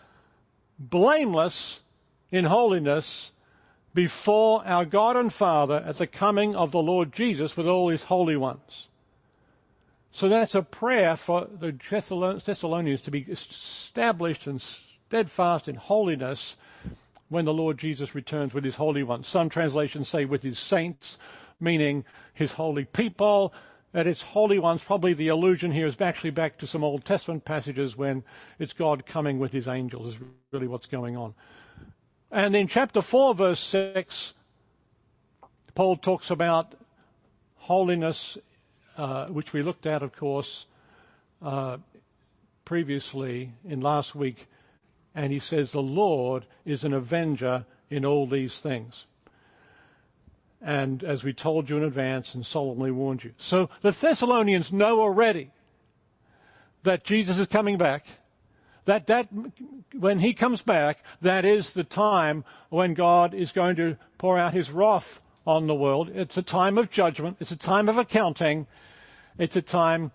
blameless 0.79 1.81
in 2.31 2.45
holiness 2.45 3.31
before 3.95 4.63
our 4.67 4.85
God 4.85 5.17
and 5.17 5.33
Father 5.33 5.83
at 5.87 5.97
the 5.97 6.07
coming 6.07 6.55
of 6.55 6.73
the 6.73 6.83
Lord 6.83 7.13
Jesus 7.13 7.57
with 7.57 7.67
all 7.67 7.89
his 7.89 8.05
holy 8.05 8.37
ones. 8.37 8.89
So 10.13 10.29
that's 10.29 10.55
a 10.55 10.63
prayer 10.63 11.17
for 11.17 11.49
the 11.51 11.73
Thessalonians 12.45 13.01
to 13.03 13.11
be 13.11 13.21
established 13.21 14.47
and 14.47 14.61
steadfast 14.61 15.69
in 15.69 15.77
holiness 15.77 16.57
when 17.29 17.45
the 17.45 17.53
Lord 17.53 17.79
Jesus 17.79 18.15
returns 18.15 18.53
with 18.53 18.65
his 18.65 18.77
holy 18.77 19.03
ones. 19.03 19.29
Some 19.29 19.49
translations 19.49 20.09
say 20.09 20.25
with 20.25 20.43
his 20.43 20.59
saints, 20.59 21.19
meaning 21.61 22.05
his 22.35 22.53
holy 22.53 22.85
people. 22.85 23.53
At 23.95 24.07
its 24.07 24.21
holy 24.21 24.59
ones, 24.59 24.83
probably 24.83 25.15
the 25.15 25.29
allusion 25.29 25.71
here 25.73 25.87
is 25.87 25.99
actually 26.01 26.31
back 26.31 26.59
to 26.59 26.67
some 26.67 26.85
Old 26.85 27.05
Testament 27.05 27.45
passages 27.45 27.97
when 27.97 28.23
it's 28.59 28.75
God 28.75 29.07
coming 29.07 29.39
with 29.39 29.51
his 29.51 29.67
angels 29.67 30.15
is 30.15 30.21
really 30.53 30.69
what's 30.69 30.87
going 30.87 31.17
on. 31.17 31.35
And 32.31 32.55
in 32.55 32.69
chapter 32.69 33.01
4 33.01 33.35
verse 33.35 33.61
6, 33.61 34.35
Paul 35.75 35.97
talks 35.97 36.31
about 36.31 36.75
holiness, 37.57 38.37
uh, 38.97 39.27
which 39.27 39.53
we 39.53 39.63
looked 39.63 39.87
at, 39.87 40.03
of 40.03 40.15
course, 40.15 40.67
uh, 41.41 41.79
previously 42.65 43.53
in 43.67 43.81
last 43.81 44.15
week. 44.15 44.47
And 45.15 45.33
he 45.33 45.39
says, 45.39 45.73
the 45.73 45.83
Lord 45.83 46.45
is 46.65 46.85
an 46.85 46.93
avenger 46.93 47.65
in 47.91 48.05
all 48.05 48.27
these 48.27 48.61
things. 48.61 49.07
And 50.61 51.05
as 51.05 51.23
we 51.23 51.33
told 51.33 51.71
you 51.71 51.77
in 51.77 51.85
advance 51.85 52.35
and 52.35 52.45
solemnly 52.45 52.91
warned 52.91 53.25
you. 53.25 53.33
So 53.39 53.71
the 53.83 53.93
Thessalonians 53.93 54.73
know 54.73 55.01
already 55.01 55.51
that 56.83 57.05
Jesus 57.05 57.39
is 57.39 57.47
coming 57.47 57.79
back 57.79 58.07
that, 58.89 59.07
that, 59.09 59.29
when 59.93 60.19
he 60.19 60.33
comes 60.33 60.63
back, 60.63 61.05
that 61.21 61.45
is 61.45 61.75
the 61.75 61.85
time 61.85 62.43
when 62.71 62.95
God 62.95 63.35
is 63.35 63.53
going 63.53 63.77
to 63.77 63.99
pour 64.17 64.39
out 64.39 64.55
his 64.55 64.71
wrath 64.71 65.23
on 65.47 65.67
the 65.67 65.75
world. 65.75 66.11
It's 66.15 66.39
a 66.39 66.43
time 66.43 66.79
of 66.79 66.91
judgment. 66.91 67.37
It's 67.39 67.53
a 67.53 67.57
time 67.57 67.91
of 67.91 67.99
accounting. 67.99 68.67
It's 69.37 69.57
a 69.57 69.61
time 69.61 70.11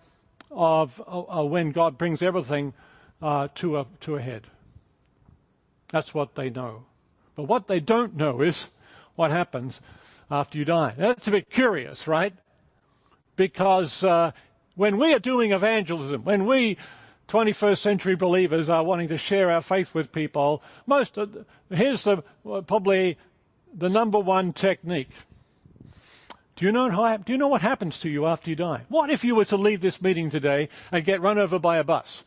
of 0.50 1.00
uh, 1.06 1.44
when 1.44 1.70
God 1.70 1.96
brings 1.96 2.20
everything 2.20 2.72
uh, 3.22 3.46
to 3.54 3.78
a 3.78 3.86
to 4.00 4.16
a 4.16 4.20
head. 4.20 4.48
That's 5.92 6.12
what 6.12 6.34
they 6.34 6.50
know. 6.50 6.84
But 7.36 7.44
what 7.44 7.68
they 7.68 7.78
don't 7.78 8.16
know 8.16 8.40
is 8.40 8.66
what 9.14 9.30
happens 9.30 9.80
after 10.34 10.58
you 10.58 10.64
die. 10.64 10.92
That's 10.96 11.28
a 11.28 11.30
bit 11.30 11.48
curious, 11.48 12.08
right? 12.08 12.34
Because 13.36 14.02
uh, 14.02 14.32
when 14.74 14.98
we 14.98 15.14
are 15.14 15.20
doing 15.20 15.52
evangelism, 15.52 16.24
when 16.24 16.44
we 16.46 16.76
21st 17.28 17.78
century 17.78 18.16
believers 18.16 18.68
are 18.68 18.82
wanting 18.82 19.08
to 19.08 19.16
share 19.16 19.50
our 19.52 19.62
faith 19.62 19.94
with 19.94 20.10
people, 20.10 20.60
most 20.86 21.16
of, 21.18 21.46
here's 21.70 22.02
the, 22.02 22.22
probably 22.66 23.16
the 23.72 23.88
number 23.88 24.18
one 24.18 24.52
technique. 24.52 25.10
Do 26.56 26.64
you 26.66 26.72
know 26.72 26.90
how, 26.90 27.16
do 27.16 27.32
you 27.32 27.38
know 27.38 27.48
what 27.48 27.60
happens 27.60 28.00
to 28.00 28.10
you 28.10 28.26
after 28.26 28.50
you 28.50 28.56
die? 28.56 28.82
What 28.88 29.10
if 29.10 29.22
you 29.22 29.36
were 29.36 29.44
to 29.46 29.56
leave 29.56 29.80
this 29.80 30.02
meeting 30.02 30.30
today 30.30 30.68
and 30.90 31.04
get 31.04 31.20
run 31.20 31.38
over 31.38 31.60
by 31.60 31.78
a 31.78 31.84
bus? 31.84 32.24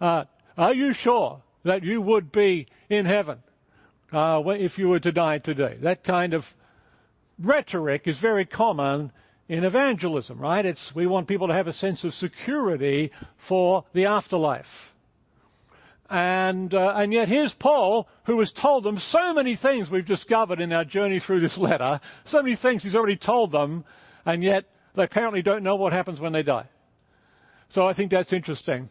Uh, 0.00 0.24
are 0.58 0.74
you 0.74 0.92
sure 0.92 1.40
that 1.62 1.84
you 1.84 2.00
would 2.02 2.32
be 2.32 2.66
in 2.88 3.06
heaven 3.06 3.42
uh, 4.12 4.42
if 4.46 4.76
you 4.76 4.88
were 4.88 5.00
to 5.00 5.12
die 5.12 5.38
today? 5.38 5.76
That 5.80 6.02
kind 6.02 6.34
of 6.34 6.52
rhetoric 7.38 8.06
is 8.06 8.18
very 8.18 8.44
common 8.44 9.12
in 9.48 9.64
evangelism, 9.64 10.38
right? 10.38 10.64
It's, 10.64 10.94
we 10.94 11.06
want 11.06 11.28
people 11.28 11.48
to 11.48 11.54
have 11.54 11.66
a 11.66 11.72
sense 11.72 12.04
of 12.04 12.14
security 12.14 13.10
for 13.36 13.84
the 13.92 14.06
afterlife. 14.06 14.94
And, 16.08 16.72
uh, 16.74 16.94
and 16.96 17.12
yet 17.12 17.28
here's 17.28 17.54
Paul, 17.54 18.08
who 18.24 18.38
has 18.38 18.52
told 18.52 18.84
them 18.84 18.98
so 18.98 19.34
many 19.34 19.56
things 19.56 19.90
we've 19.90 20.04
discovered 20.04 20.60
in 20.60 20.72
our 20.72 20.84
journey 20.84 21.18
through 21.18 21.40
this 21.40 21.58
letter, 21.58 22.00
so 22.24 22.42
many 22.42 22.56
things 22.56 22.82
he's 22.82 22.94
already 22.94 23.16
told 23.16 23.52
them, 23.52 23.84
and 24.24 24.42
yet 24.42 24.66
they 24.94 25.04
apparently 25.04 25.42
don't 25.42 25.62
know 25.62 25.76
what 25.76 25.92
happens 25.92 26.20
when 26.20 26.32
they 26.32 26.42
die. 26.42 26.66
So 27.68 27.86
I 27.86 27.92
think 27.92 28.10
that's 28.10 28.32
interesting. 28.32 28.90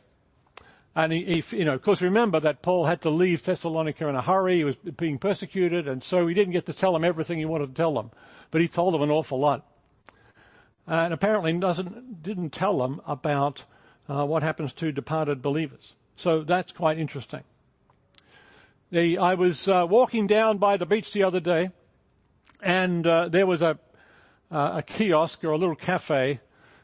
And 0.95 1.12
he, 1.12 1.41
he, 1.41 1.58
you 1.58 1.65
know, 1.65 1.73
of 1.73 1.82
course, 1.82 2.01
remember 2.01 2.39
that 2.39 2.62
Paul 2.62 2.86
had 2.86 3.01
to 3.01 3.10
leave 3.10 3.43
Thessalonica 3.43 4.08
in 4.08 4.15
a 4.15 4.21
hurry. 4.21 4.58
He 4.58 4.63
was 4.63 4.75
being 4.75 5.17
persecuted, 5.17 5.88
and 5.88 6.03
so 6.03 6.27
he 6.27 6.34
didn't 6.34 6.53
get 6.53 6.67
to 6.67 6.73
tell 6.73 6.93
them 6.93 7.03
everything 7.03 7.39
he 7.39 7.45
wanted 7.45 7.67
to 7.67 7.73
tell 7.73 7.93
them. 7.93 8.12
But 8.51 8.62
he 8.62 8.67
told 8.67 8.93
them 8.93 9.01
an 9.01 9.10
awful 9.10 9.39
lot 9.39 9.65
and 10.88 11.13
apparently 11.13 11.53
doesn't, 11.53 12.23
didn't 12.23 12.51
tell 12.51 12.77
them 12.79 13.01
about 13.08 13.63
uh, 14.10 14.25
what 14.25 14.43
happens 14.43 14.73
to 14.73 14.91
departed 14.91 15.41
believers. 15.41 15.93
So 16.15 16.43
that's 16.43 16.71
quite 16.71 16.97
interesting. 16.97 17.43
The, 18.91 19.17
I 19.17 19.34
was 19.36 19.67
uh, 19.67 19.88
walking 19.89 20.27
down 20.27 20.58
by 20.58 20.77
the 20.77 20.86
beach 20.86 21.13
the 21.13 21.23
other 21.23 21.39
day, 21.39 21.71
and 22.62 23.08
uh, 23.08 23.29
there 23.29 23.47
was 23.47 23.62
a, 23.62 23.79
a 24.51 24.84
kiosk 24.86 25.43
or 25.43 25.51
a 25.51 25.58
little 25.58 25.75
cafe, 25.75 26.41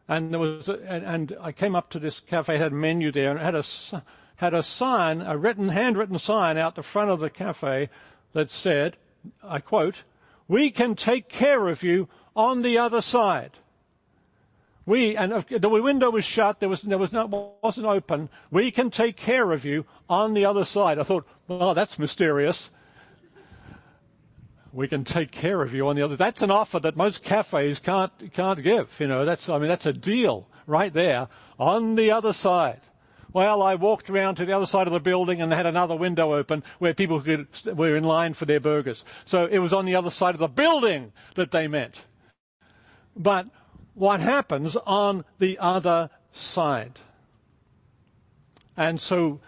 and 0.10 0.34
there 0.34 0.40
was, 0.40 0.68
a, 0.68 0.74
and, 0.86 1.06
and, 1.06 1.38
I 1.40 1.54
came 1.54 1.76
up 1.76 1.92
to 1.92 2.00
this 2.00 2.20
cafe, 2.20 2.58
had 2.58 2.74
a 2.74 2.76
menu 2.76 3.12
there, 3.12 3.32
and 3.32 3.40
it 3.40 3.44
had 3.44 3.56
a 3.56 3.64
had 4.36 4.54
a 4.54 4.64
sign, 4.64 5.22
a 5.22 5.38
written, 5.38 5.70
handwritten 5.70 6.18
sign 6.18 6.58
out 6.58 6.76
the 6.76 6.84
front 6.84 7.12
of 7.12 7.20
the 7.20 7.30
cafe 7.30 7.90
that 8.34 8.52
said, 8.52 8.98
I 9.44 9.60
quote, 9.60 10.04
"We 10.48 10.72
can 10.72 10.96
take 10.96 11.30
care 11.30 11.68
of 11.68 11.84
you 11.84 12.10
on 12.36 12.62
the 12.62 12.78
other 12.78 13.02
side." 13.02 13.52
we, 14.90 15.16
and 15.16 15.46
the 15.50 15.70
window 15.70 16.10
was 16.10 16.26
shut, 16.26 16.60
there 16.60 16.68
was, 16.68 16.82
there 16.82 16.98
was 16.98 17.12
no, 17.12 17.56
wasn't 17.62 17.86
open, 17.86 18.28
we 18.50 18.72
can 18.72 18.90
take 18.90 19.16
care 19.16 19.52
of 19.52 19.64
you 19.64 19.86
on 20.10 20.34
the 20.34 20.46
other 20.46 20.66
side. 20.66 20.98
I 20.98 21.04
thought, 21.04 21.28
well, 21.48 21.76
that's 21.76 22.00
mysterious. 22.00 22.72
We 24.72 24.88
can 24.88 25.04
take 25.04 25.32
care 25.32 25.62
of 25.62 25.74
you 25.74 25.88
on 25.88 25.96
the 25.96 26.04
other. 26.04 26.16
That's 26.16 26.42
an 26.42 26.52
offer 26.52 26.80
that 26.80 26.96
most 26.96 27.24
cafes 27.24 27.80
can't, 27.80 28.12
can't 28.34 28.62
give. 28.62 28.90
You 29.00 29.08
know, 29.08 29.26
that's, 29.26 29.50
I 29.50 29.58
mean, 29.58 29.70
that's 29.70 29.86
a 29.86 29.94
deal 29.94 30.48
right 30.68 30.94
there 30.94 31.28
on 31.58 31.96
the 31.96 32.12
other 32.12 32.34
side. 32.34 32.82
Well, 33.32 33.62
I 33.62 33.76
walked 33.76 34.10
around 34.10 34.36
to 34.36 34.46
the 34.46 34.54
other 34.54 34.66
side 34.66 34.88
of 34.88 34.94
the 34.94 35.00
building 35.00 35.42
and 35.42 35.52
they 35.52 35.56
had 35.56 35.68
another 35.68 35.96
window 35.96 36.34
open 36.34 36.64
where 36.80 36.94
people 36.94 37.22
could, 37.22 37.48
were 37.78 37.96
in 37.96 38.04
line 38.04 38.34
for 38.34 38.46
their 38.46 38.60
burgers. 38.60 39.06
So 39.26 39.46
it 39.46 39.60
was 39.60 39.74
on 39.74 39.86
the 39.86 39.96
other 39.96 40.10
side 40.10 40.34
of 40.34 40.40
the 40.40 40.48
building 40.48 41.12
that 41.36 41.52
they 41.52 41.68
meant. 41.68 42.02
But 43.16 43.48
what 43.94 44.20
happens 44.20 44.76
on 44.78 45.26
the 45.38 45.60
other 45.60 46.10
side? 46.32 47.00
And 48.76 49.00
so 49.00 49.42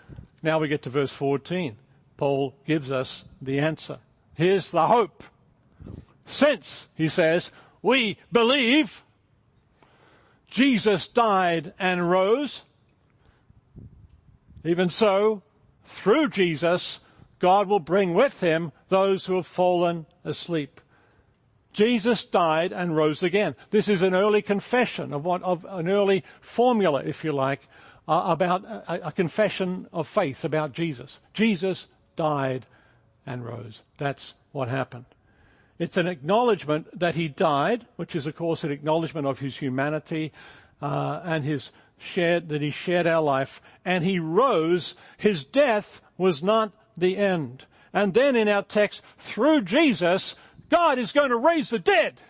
now 0.44 0.60
we 0.60 0.68
get 0.68 0.84
to 0.84 0.90
verse 0.90 1.12
14. 1.12 1.78
Paul 2.18 2.54
gives 2.68 2.92
us 2.92 3.26
the 3.42 3.60
answer. 3.60 3.98
Here's 4.36 4.72
the 4.72 4.88
hope. 4.88 5.24
Since, 6.26 6.88
he 6.96 7.10
says, 7.10 7.52
we 7.82 8.18
believe 8.32 9.04
Jesus 10.50 11.08
died 11.08 11.74
and 11.80 12.10
rose, 12.10 12.64
even 14.64 14.90
so, 14.90 15.42
through 15.86 16.30
Jesus, 16.30 17.00
God 17.40 17.68
will 17.68 17.80
bring 17.80 18.14
with 18.14 18.40
him 18.40 18.72
those 18.90 19.26
who 19.26 19.36
have 19.36 19.48
fallen 19.48 20.06
asleep. 20.24 20.80
Jesus 21.74 22.24
died 22.26 22.72
and 22.74 22.96
rose 22.96 23.24
again. 23.24 23.56
This 23.72 23.88
is 23.88 24.02
an 24.02 24.14
early 24.14 24.42
confession 24.42 25.14
of 25.14 25.24
what, 25.24 25.42
of 25.42 25.66
an 25.68 25.90
early 25.90 26.24
formula, 26.42 27.02
if 27.04 27.24
you 27.24 27.32
like, 27.32 27.62
uh, 28.08 28.24
about 28.26 28.64
a, 28.66 29.08
a 29.08 29.12
confession 29.12 29.88
of 29.94 30.08
faith 30.08 30.44
about 30.44 30.74
Jesus. 30.74 31.20
Jesus 31.34 31.88
died 32.16 32.66
and 33.26 33.46
rose. 33.46 33.82
That's 33.98 34.34
what 34.52 34.68
happened. 34.68 35.06
It's 35.80 35.98
an 35.98 36.08
acknowledgement 36.08 37.00
that 37.00 37.16
he 37.16 37.28
died, 37.28 37.86
which 37.96 38.16
is 38.16 38.28
of 38.28 38.36
course 38.36 38.64
an 38.64 38.72
acknowledgement 38.72 39.28
of 39.28 39.40
his 39.40 39.58
humanity 39.58 40.32
uh, 40.82 41.22
and 41.24 41.44
his 41.44 41.72
shared, 41.98 42.50
that 42.50 42.62
he 42.62 42.72
shared 42.72 43.08
our 43.08 43.22
life, 43.22 43.62
and 43.86 44.04
he 44.04 44.20
rose. 44.20 44.96
His 45.18 45.46
death 45.46 46.02
was 46.18 46.44
not 46.44 46.72
the 46.98 47.18
end. 47.18 47.66
And 47.94 48.14
then 48.14 48.36
in 48.36 48.48
our 48.48 48.64
text, 48.64 49.02
through 49.18 49.62
Jesus, 49.62 50.36
God 50.70 50.98
is 50.98 51.12
going 51.12 51.30
to 51.30 51.38
raise 51.38 51.70
the 51.70 51.80
dead. 51.80 52.22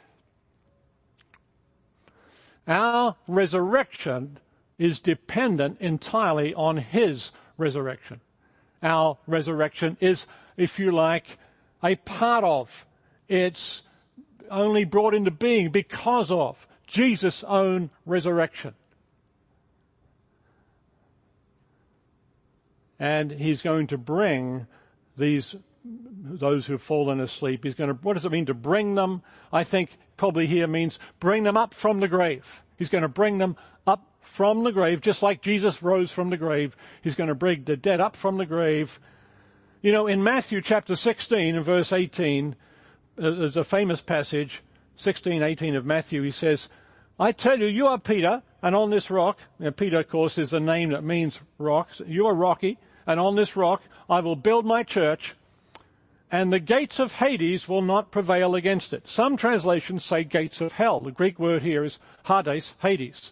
Our 2.68 3.16
resurrection 3.28 4.40
is 4.78 5.00
dependent 5.00 5.80
entirely 5.80 6.54
on 6.54 6.78
His 6.78 7.32
resurrection. 7.58 8.22
Our 8.82 9.18
resurrection 9.28 9.98
is, 10.00 10.26
if 10.58 10.80
you 10.80 10.92
like, 10.92 11.38
a 11.84 11.96
part 11.96 12.44
of. 12.44 12.86
It's 13.28 13.84
only 14.50 14.84
brought 14.84 15.14
into 15.14 15.32
being 15.32 15.72
because 15.72 16.32
of 16.32 16.68
Jesus' 16.88 17.44
own 17.46 17.90
resurrection. 18.06 18.74
and 23.02 23.32
he's 23.32 23.64
going 23.64 23.88
to 23.88 23.98
bring 23.98 24.68
these 25.18 25.56
those 25.84 26.68
who've 26.68 26.82
fallen 26.82 27.20
asleep. 27.20 27.64
He's 27.64 27.74
going 27.74 27.88
to, 27.88 27.96
what 28.04 28.14
does 28.14 28.26
it 28.26 28.32
mean 28.32 28.46
to 28.46 28.54
bring 28.54 28.94
them? 28.94 29.24
I 29.52 29.64
think 29.64 29.98
probably 30.16 30.46
here 30.46 30.68
means 30.68 31.00
bring 31.20 31.42
them 31.42 31.58
up 31.58 31.74
from 31.74 32.00
the 32.00 32.08
grave. 32.08 32.64
He's 32.78 32.90
going 32.90 33.02
to 33.02 33.08
bring 33.08 33.40
them 33.40 33.56
up 33.88 34.08
from 34.22 34.64
the 34.64 34.72
grave, 34.72 35.02
just 35.02 35.24
like 35.24 35.42
Jesus 35.42 35.82
rose 35.82 36.12
from 36.12 36.30
the 36.30 36.38
grave. 36.38 36.78
He's 37.02 37.16
going 37.16 37.30
to 37.30 37.36
bring 37.36 37.64
the 37.64 37.76
dead 37.76 38.00
up 38.00 38.16
from 38.16 38.38
the 38.38 38.46
grave. 38.46 39.00
You 39.84 39.92
know, 39.92 40.06
in 40.06 40.24
Matthew 40.24 40.62
chapter 40.62 40.96
16 40.96 41.56
and 41.56 41.66
verse 41.66 41.92
18, 41.92 42.56
uh, 43.18 43.32
there's 43.32 43.58
a 43.58 43.64
famous 43.64 44.00
passage, 44.00 44.62
16, 44.98 45.42
18 45.42 45.76
of 45.76 45.88
Matthew. 45.88 46.22
He 46.22 46.30
says, 46.30 46.70
I 47.20 47.32
tell 47.32 47.60
you, 47.60 47.66
you 47.66 47.88
are 47.88 47.98
Peter, 47.98 48.44
and 48.62 48.76
on 48.76 48.92
this 48.92 49.10
rock, 49.10 49.40
and 49.60 49.76
Peter, 49.76 49.98
of 49.98 50.08
course, 50.08 50.38
is 50.38 50.54
a 50.54 50.60
name 50.60 50.92
that 50.92 51.04
means 51.04 51.40
rocks. 51.58 52.00
You 52.06 52.28
are 52.28 52.36
rocky, 52.36 52.78
and 53.08 53.20
on 53.20 53.36
this 53.36 53.56
rock 53.56 53.82
I 54.08 54.20
will 54.20 54.36
build 54.36 54.68
my 54.68 54.84
church, 54.84 55.34
and 56.32 56.54
the 56.54 56.60
gates 56.60 57.00
of 57.00 57.14
Hades 57.14 57.68
will 57.68 57.82
not 57.82 58.12
prevail 58.12 58.54
against 58.54 58.94
it. 58.94 59.10
Some 59.10 59.36
translations 59.36 60.06
say 60.06 60.24
gates 60.24 60.62
of 60.62 60.74
hell. 60.74 61.00
The 61.00 61.12
Greek 61.12 61.40
word 61.40 61.64
here 61.64 61.84
is 61.84 61.98
Hades, 62.28 62.76
Hades. 62.84 63.32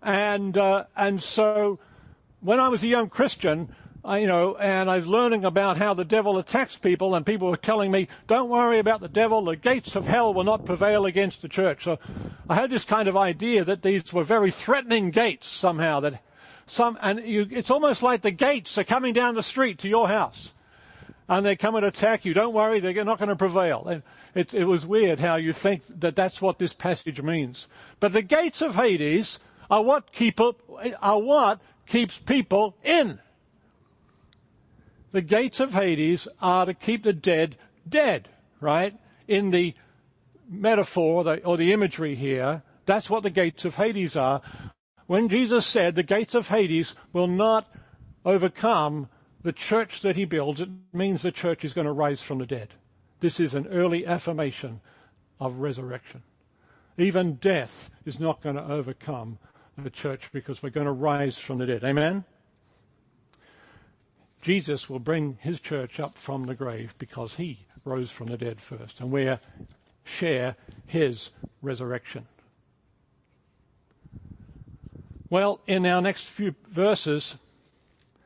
And, 0.00 0.56
uh, 0.56 0.84
and 0.96 1.20
so 1.20 1.80
when 2.42 2.60
I 2.60 2.68
was 2.68 2.84
a 2.84 2.88
young 2.88 3.08
Christian, 3.08 3.74
I, 4.04 4.18
you 4.18 4.26
know, 4.26 4.56
and 4.56 4.90
I 4.90 4.98
was 4.98 5.06
learning 5.06 5.44
about 5.44 5.76
how 5.76 5.94
the 5.94 6.04
devil 6.04 6.38
attacks 6.38 6.76
people 6.76 7.14
and 7.14 7.24
people 7.24 7.48
were 7.48 7.56
telling 7.56 7.92
me, 7.92 8.08
don't 8.26 8.48
worry 8.50 8.80
about 8.80 9.00
the 9.00 9.08
devil, 9.08 9.44
the 9.44 9.54
gates 9.54 9.94
of 9.94 10.06
hell 10.06 10.34
will 10.34 10.42
not 10.42 10.64
prevail 10.64 11.06
against 11.06 11.40
the 11.40 11.48
church. 11.48 11.84
So 11.84 11.98
I 12.48 12.56
had 12.56 12.70
this 12.70 12.84
kind 12.84 13.08
of 13.08 13.16
idea 13.16 13.64
that 13.64 13.82
these 13.82 14.12
were 14.12 14.24
very 14.24 14.50
threatening 14.50 15.10
gates 15.10 15.46
somehow 15.46 16.00
that 16.00 16.20
some, 16.66 16.98
and 17.00 17.20
you, 17.24 17.46
it's 17.48 17.70
almost 17.70 18.02
like 18.02 18.22
the 18.22 18.32
gates 18.32 18.76
are 18.76 18.84
coming 18.84 19.12
down 19.12 19.36
the 19.36 19.42
street 19.42 19.78
to 19.80 19.88
your 19.88 20.08
house. 20.08 20.52
And 21.28 21.46
they 21.46 21.54
come 21.54 21.76
and 21.76 21.86
attack 21.86 22.24
you. 22.24 22.34
Don't 22.34 22.52
worry, 22.52 22.80
they're 22.80 23.04
not 23.04 23.18
going 23.18 23.28
to 23.28 23.36
prevail. 23.36 23.86
And 23.86 24.02
it, 24.34 24.52
it 24.52 24.64
was 24.64 24.84
weird 24.84 25.20
how 25.20 25.36
you 25.36 25.52
think 25.52 25.84
that 26.00 26.16
that's 26.16 26.42
what 26.42 26.58
this 26.58 26.72
passage 26.72 27.22
means. 27.22 27.68
But 28.00 28.12
the 28.12 28.22
gates 28.22 28.62
of 28.62 28.74
Hades 28.74 29.38
are 29.70 29.82
what 29.82 30.12
keep 30.12 30.40
up, 30.40 30.60
are 31.00 31.20
what 31.20 31.60
keeps 31.86 32.18
people 32.18 32.76
in. 32.82 33.20
The 35.12 35.22
gates 35.22 35.60
of 35.60 35.72
Hades 35.72 36.26
are 36.40 36.66
to 36.66 36.74
keep 36.74 37.04
the 37.04 37.12
dead 37.12 37.56
dead, 37.88 38.28
right? 38.60 38.94
In 39.28 39.50
the 39.50 39.74
metaphor 40.48 41.24
or 41.44 41.56
the, 41.56 41.72
imagery 41.72 42.14
here, 42.14 42.62
that's 42.86 43.08
what 43.08 43.22
the 43.22 43.30
gates 43.30 43.64
of 43.64 43.74
Hades 43.74 44.16
are 44.16 44.42
when 45.12 45.28
Jesus 45.28 45.66
said 45.66 45.94
the 45.94 46.02
gates 46.02 46.34
of 46.34 46.48
Hades 46.48 46.94
will 47.12 47.26
not 47.26 47.70
overcome 48.24 49.10
the 49.42 49.52
church 49.52 50.00
that 50.00 50.16
he 50.16 50.24
builds, 50.24 50.60
it 50.60 50.70
means 50.92 51.20
the 51.20 51.30
church 51.30 51.66
is 51.66 51.74
going 51.74 51.86
to 51.86 51.92
rise 51.92 52.22
from 52.22 52.38
the 52.38 52.46
dead. 52.46 52.68
This 53.20 53.38
is 53.38 53.54
an 53.54 53.66
early 53.66 54.06
affirmation 54.06 54.80
of 55.40 55.56
resurrection. 55.56 56.22
Even 56.96 57.34
death 57.34 57.90
is 58.06 58.20
not 58.20 58.40
going 58.40 58.56
to 58.56 58.64
overcome 58.64 59.38
the 59.76 59.90
church 59.90 60.30
because 60.32 60.62
we're 60.62 60.70
going 60.70 60.86
to 60.86 60.92
rise 60.92 61.36
from 61.36 61.58
the 61.58 61.66
dead. 61.66 61.84
Amen? 61.84 62.24
Jesus 64.42 64.90
will 64.90 64.98
bring 64.98 65.38
his 65.40 65.60
church 65.60 66.00
up 66.00 66.18
from 66.18 66.46
the 66.46 66.54
grave 66.54 66.94
because 66.98 67.36
he 67.36 67.60
rose 67.84 68.10
from 68.10 68.26
the 68.26 68.36
dead 68.36 68.60
first, 68.60 69.00
and 69.00 69.10
we 69.10 69.32
share 70.04 70.56
his 70.86 71.30
resurrection. 71.62 72.26
Well, 75.30 75.60
in 75.66 75.86
our 75.86 76.02
next 76.02 76.24
few 76.24 76.54
verses, 76.68 77.36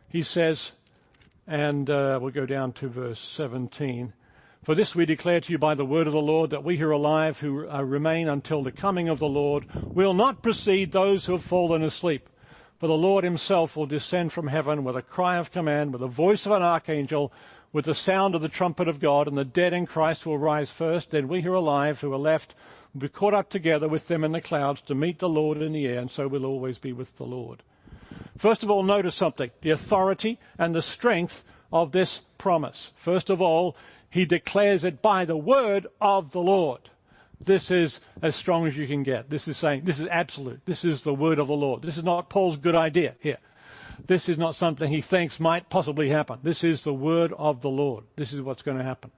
he 0.09 0.23
says, 0.23 0.73
and 1.47 1.89
uh, 1.89 2.19
we'll 2.21 2.33
go 2.33 2.47
down 2.47 2.73
to 2.73 2.89
verse 2.89 3.21
17. 3.21 4.13
For 4.63 4.75
this 4.75 4.97
we 4.97 5.07
declare 5.07 5.41
to 5.41 5.53
you 5.53 5.59
by 5.59 5.75
the 5.75 5.85
word 5.85 6.09
of 6.09 6.13
the 6.13 6.19
Lord 6.19 6.51
that 6.51 6.65
we 6.65 6.79
who 6.79 6.89
are 6.89 6.93
alive, 6.93 7.39
who 7.39 7.69
uh, 7.69 7.83
remain 7.83 8.29
until 8.29 8.63
the 8.63 8.73
coming 8.73 9.09
of 9.09 9.21
the 9.21 9.29
Lord, 9.29 9.67
will 9.95 10.15
not 10.15 10.43
precede 10.43 10.91
those 10.91 11.27
who 11.27 11.33
have 11.33 11.45
fallen 11.45 11.83
asleep. 11.83 12.29
For 12.79 12.89
the 12.89 12.93
Lord 12.93 13.25
himself 13.25 13.75
will 13.75 13.87
descend 13.87 14.33
from 14.33 14.49
heaven 14.49 14.85
with 14.85 14.97
a 14.97 15.03
cry 15.03 15.39
of 15.39 15.51
command, 15.51 15.93
with 15.93 16.01
the 16.01 16.07
voice 16.09 16.45
of 16.45 16.53
an 16.53 16.63
archangel, 16.63 17.33
with 17.73 17.87
the 17.87 17.95
sound 17.95 18.35
of 18.35 18.43
the 18.43 18.51
trumpet 18.51 18.87
of 18.87 19.01
God, 19.01 19.27
and 19.27 19.37
the 19.37 19.45
dead 19.47 19.73
in 19.73 19.87
Christ 19.87 20.27
will 20.27 20.37
rise 20.37 20.71
first. 20.71 21.11
Then 21.11 21.27
we 21.27 21.41
who 21.41 21.53
are 21.53 21.55
alive, 21.55 22.01
who 22.01 22.13
are 22.13 22.19
left, 22.19 22.55
will 22.93 23.01
be 23.01 23.09
caught 23.09 23.33
up 23.33 23.49
together 23.49 23.89
with 23.89 24.09
them 24.09 24.25
in 24.25 24.33
the 24.33 24.43
clouds 24.43 24.83
to 24.83 24.95
meet 24.95 25.19
the 25.19 25.29
Lord 25.29 25.63
in 25.63 25.73
the 25.73 25.87
air, 25.87 26.01
and 26.01 26.11
so 26.11 26.29
we'll 26.29 26.45
always 26.45 26.79
be 26.79 26.93
with 26.93 27.17
the 27.17 27.25
Lord. 27.25 27.63
First 28.37 28.63
of 28.63 28.71
all, 28.71 28.83
notice 28.83 29.15
something. 29.15 29.51
The 29.63 29.71
authority 29.71 30.39
and 30.59 30.75
the 30.75 30.83
strength 30.83 31.45
of 31.73 31.93
this 31.93 32.21
promise. 32.37 32.93
First 32.95 33.31
of 33.31 33.41
all, 33.41 33.75
he 34.11 34.27
declares 34.27 34.85
it 34.85 35.01
by 35.01 35.25
the 35.25 35.37
word 35.37 35.87
of 36.01 36.33
the 36.33 36.41
Lord. 36.41 36.91
This 37.41 37.71
is 37.71 38.01
as 38.23 38.35
strong 38.35 38.67
as 38.67 38.77
you 38.77 38.87
can 38.87 39.03
get. 39.03 39.29
This 39.29 39.47
is 39.47 39.57
saying, 39.57 39.83
this 39.85 40.01
is 40.01 40.09
absolute. 40.11 40.61
This 40.65 40.85
is 40.85 41.03
the 41.03 41.15
word 41.15 41.39
of 41.39 41.49
the 41.49 41.55
Lord. 41.55 41.83
This 41.83 41.99
is 41.99 42.05
not 42.05 42.31
Paul's 42.31 42.57
good 42.57 42.75
idea 42.75 43.15
here. 43.21 43.39
This 44.07 44.29
is 44.29 44.39
not 44.39 44.57
something 44.57 44.91
he 44.91 45.01
thinks 45.01 45.41
might 45.41 45.69
possibly 45.69 46.09
happen. 46.09 46.39
This 46.43 46.65
is 46.65 46.83
the 46.83 46.95
word 46.95 47.33
of 47.37 47.61
the 47.61 47.71
Lord. 47.71 48.05
This 48.17 48.33
is 48.33 48.41
what's 48.41 48.63
going 48.63 48.79
to 48.79 48.85
happen. 48.85 49.11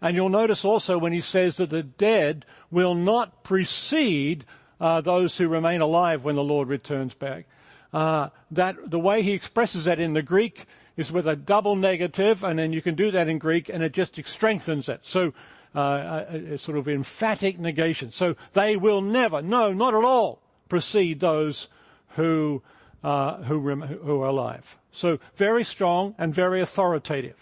And 0.00 0.14
you'll 0.14 0.28
notice 0.28 0.64
also 0.64 0.98
when 0.98 1.12
he 1.12 1.20
says 1.20 1.56
that 1.56 1.70
the 1.70 1.82
dead 1.82 2.44
will 2.70 2.94
not 2.94 3.44
precede 3.44 4.44
uh, 4.80 5.00
those 5.00 5.36
who 5.36 5.48
remain 5.48 5.80
alive 5.80 6.22
when 6.22 6.36
the 6.36 6.44
Lord 6.44 6.68
returns 6.68 7.14
back. 7.14 7.46
Uh, 7.92 8.28
that 8.50 8.76
the 8.90 8.98
way 8.98 9.22
he 9.22 9.32
expresses 9.32 9.84
that 9.84 9.98
in 9.98 10.12
the 10.12 10.22
Greek 10.22 10.66
is 10.96 11.10
with 11.10 11.26
a 11.26 11.36
double 11.36 11.76
negative, 11.76 12.44
and 12.44 12.58
then 12.58 12.72
you 12.72 12.82
can 12.82 12.94
do 12.94 13.10
that 13.10 13.28
in 13.28 13.38
Greek, 13.38 13.68
and 13.68 13.82
it 13.82 13.92
just 13.92 14.20
strengthens 14.26 14.88
it. 14.88 15.00
So 15.02 15.32
uh, 15.76 16.24
a, 16.30 16.54
a 16.54 16.58
sort 16.58 16.78
of 16.78 16.88
emphatic 16.88 17.58
negation. 17.58 18.10
So 18.10 18.34
they 18.54 18.76
will 18.76 19.02
never, 19.02 19.42
no, 19.42 19.72
not 19.72 19.94
at 19.94 20.04
all, 20.04 20.40
precede 20.68 21.20
those 21.20 21.68
who, 22.16 22.62
uh, 23.04 23.42
who, 23.42 23.58
rem- 23.58 23.82
who 23.82 24.22
are 24.22 24.28
alive. 24.28 24.78
So 24.90 25.18
very 25.36 25.64
strong 25.64 26.14
and 26.18 26.34
very 26.34 26.60
authoritative. 26.62 27.36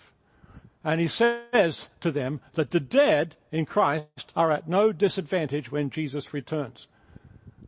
And 0.82 1.00
he 1.00 1.08
says 1.08 1.88
to 2.00 2.10
them 2.10 2.40
that 2.54 2.72
the 2.72 2.80
dead 2.80 3.36
in 3.50 3.64
Christ 3.64 4.32
are 4.36 4.50
at 4.50 4.68
no 4.68 4.92
disadvantage 4.92 5.72
when 5.72 5.88
Jesus 5.88 6.34
returns. 6.34 6.88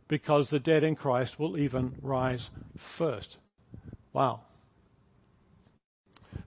Because 0.07 0.49
the 0.49 0.59
dead 0.59 0.83
in 0.83 0.95
Christ 0.95 1.39
will 1.39 1.57
even 1.57 1.95
rise 2.01 2.51
first. 2.77 3.37
Wow. 4.13 4.41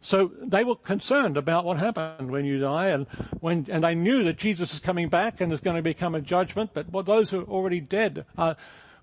So 0.02 0.30
they 0.40 0.64
were 0.64 0.76
concerned 0.76 1.36
about 1.36 1.64
what 1.64 1.78
happened 1.78 2.30
when 2.30 2.44
you 2.44 2.58
die, 2.58 2.88
and 2.88 3.06
when 3.40 3.66
and 3.70 3.84
they 3.84 3.94
knew 3.94 4.24
that 4.24 4.38
Jesus 4.38 4.72
is 4.72 4.80
coming 4.80 5.08
back 5.08 5.40
and 5.40 5.50
there's 5.50 5.60
going 5.60 5.76
to 5.76 5.82
become 5.82 6.14
a 6.14 6.20
judgment. 6.20 6.70
But 6.72 6.90
what 6.90 7.06
those 7.06 7.30
who 7.30 7.40
are 7.40 7.44
already 7.44 7.80
dead, 7.80 8.24
uh, 8.38 8.54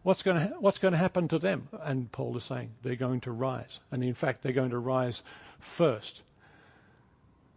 what's 0.03 0.23
going 0.23 0.49
to 0.49 0.55
what's 0.59 0.79
going 0.79 0.93
to 0.93 0.97
happen 0.97 1.27
to 1.27 1.39
them? 1.39 1.69
And 1.83 2.11
Paul 2.11 2.35
is 2.37 2.43
saying 2.43 2.71
they're 2.81 2.95
going 2.95 3.21
to 3.21 3.31
rise, 3.31 3.79
and 3.91 4.03
in 4.03 4.15
fact 4.15 4.41
they're 4.41 4.53
going 4.53 4.71
to 4.71 4.79
rise 4.79 5.21
first. 5.59 6.23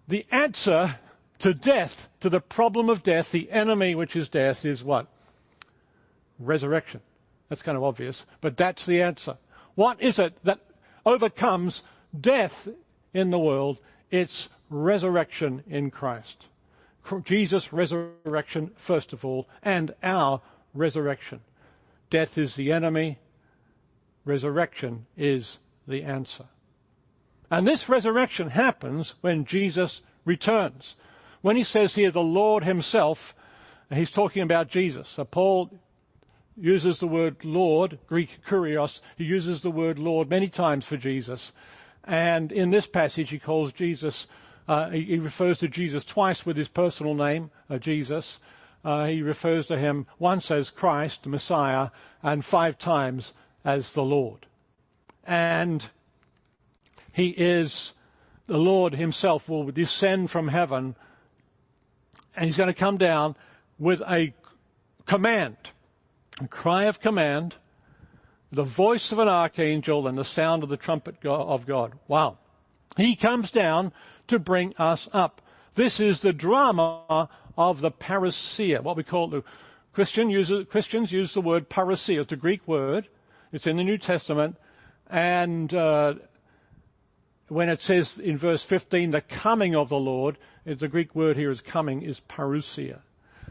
The 0.06 0.26
answer 0.30 0.98
to 1.38 1.54
death, 1.54 2.09
to 2.20 2.28
the 2.28 2.40
problem 2.40 2.90
of 2.90 3.02
death, 3.02 3.30
the 3.30 3.50
enemy 3.50 3.94
which 3.94 4.16
is 4.16 4.28
death, 4.28 4.66
is 4.66 4.85
what? 4.85 5.06
Resurrection. 6.38 7.00
That's 7.48 7.62
kind 7.62 7.76
of 7.76 7.85
obvious, 7.85 8.26
but 8.40 8.56
that's 8.56 8.85
the 8.85 9.02
answer. 9.02 9.38
What 9.76 10.00
is 10.02 10.18
it 10.18 10.35
that 10.44 10.61
overcomes 11.06 11.83
death 12.18 12.68
in 13.12 13.31
the 13.31 13.38
world, 13.38 13.81
it's 14.11 14.49
resurrection 14.68 15.62
in 15.68 15.90
Christ. 15.90 16.46
Jesus' 17.25 17.73
resurrection, 17.73 18.70
first 18.77 19.12
of 19.12 19.25
all, 19.25 19.49
and 19.62 19.94
our 20.03 20.40
resurrection. 20.75 21.40
Death 22.09 22.38
is 22.38 22.55
the 22.57 22.73
enemy. 22.73 23.18
Resurrection 24.25 25.07
is 25.16 25.59
the 25.88 26.03
answer. 26.03 26.44
And 27.51 27.66
this 27.66 27.88
resurrection 27.88 28.51
happens 28.51 29.14
when 29.23 29.44
Jesus 29.44 30.03
returns. 30.25 30.94
When 31.40 31.57
he 31.57 31.64
says 31.64 31.94
here, 31.94 32.11
the 32.11 32.20
Lord 32.20 32.64
himself, 32.64 33.35
he's 33.92 34.11
talking 34.11 34.42
about 34.42 34.68
Jesus. 34.68 35.09
So 35.09 35.25
Paul 35.25 35.70
uses 36.57 36.99
the 36.99 37.09
word 37.09 37.44
Lord, 37.44 37.99
Greek 38.07 38.44
kurios. 38.46 39.01
He 39.16 39.25
uses 39.25 39.62
the 39.62 39.70
word 39.70 39.99
Lord 39.99 40.29
many 40.29 40.49
times 40.49 40.85
for 40.85 40.96
Jesus. 40.96 41.53
And 42.04 42.50
in 42.50 42.70
this 42.70 42.86
passage, 42.86 43.30
he 43.30 43.38
calls 43.38 43.72
Jesus, 43.72 44.26
uh, 44.66 44.90
he, 44.90 45.02
he, 45.02 45.18
refers 45.18 45.58
to 45.58 45.68
Jesus 45.68 46.04
twice 46.04 46.46
with 46.46 46.56
his 46.56 46.68
personal 46.68 47.14
name, 47.14 47.50
uh, 47.68 47.78
Jesus. 47.78 48.40
Uh, 48.84 49.06
he 49.06 49.22
refers 49.22 49.66
to 49.66 49.78
him 49.78 50.06
once 50.18 50.50
as 50.50 50.70
Christ, 50.70 51.26
Messiah, 51.26 51.90
and 52.22 52.44
five 52.44 52.78
times 52.78 53.32
as 53.64 53.92
the 53.92 54.02
Lord. 54.02 54.46
And 55.24 55.84
he 57.12 57.28
is, 57.30 57.92
the 58.46 58.56
Lord 58.56 58.94
himself 58.94 59.48
will 59.48 59.70
descend 59.70 60.30
from 60.30 60.48
heaven 60.48 60.96
and 62.36 62.46
he's 62.46 62.56
going 62.56 62.68
to 62.68 62.74
come 62.74 62.98
down 62.98 63.36
with 63.78 64.00
a 64.02 64.32
command, 65.06 65.56
a 66.42 66.48
cry 66.48 66.84
of 66.84 67.00
command, 67.00 67.54
the 68.52 68.64
voice 68.64 69.12
of 69.12 69.18
an 69.18 69.28
archangel 69.28 70.06
and 70.08 70.18
the 70.18 70.24
sound 70.24 70.62
of 70.62 70.68
the 70.68 70.76
trumpet 70.76 71.24
of 71.24 71.66
God. 71.66 71.92
Wow. 72.08 72.38
He 72.96 73.14
comes 73.14 73.50
down 73.50 73.92
to 74.28 74.38
bring 74.38 74.74
us 74.76 75.08
up. 75.12 75.40
This 75.74 76.00
is 76.00 76.20
the 76.20 76.32
drama 76.32 77.28
of 77.56 77.80
the 77.80 77.90
parousia, 77.90 78.82
what 78.82 78.96
we 78.96 79.04
call 79.04 79.28
the 79.28 79.44
Christian 79.92 80.30
uses, 80.30 80.66
Christians 80.68 81.10
use 81.10 81.34
the 81.34 81.40
word 81.40 81.68
parousia. 81.68 82.20
It's 82.20 82.32
a 82.32 82.36
Greek 82.36 82.66
word. 82.66 83.08
It's 83.52 83.66
in 83.66 83.76
the 83.76 83.84
New 83.84 83.98
Testament. 83.98 84.56
And 85.08 85.72
uh, 85.74 86.14
when 87.48 87.68
it 87.68 87.82
says 87.82 88.18
in 88.18 88.38
verse 88.38 88.62
15, 88.62 89.10
the 89.10 89.20
coming 89.20 89.74
of 89.74 89.88
the 89.88 89.98
Lord, 89.98 90.38
the 90.64 90.88
Greek 90.88 91.14
word 91.14 91.36
here 91.36 91.50
is 91.50 91.60
coming, 91.60 92.02
is 92.02 92.20
parousia. 92.20 93.00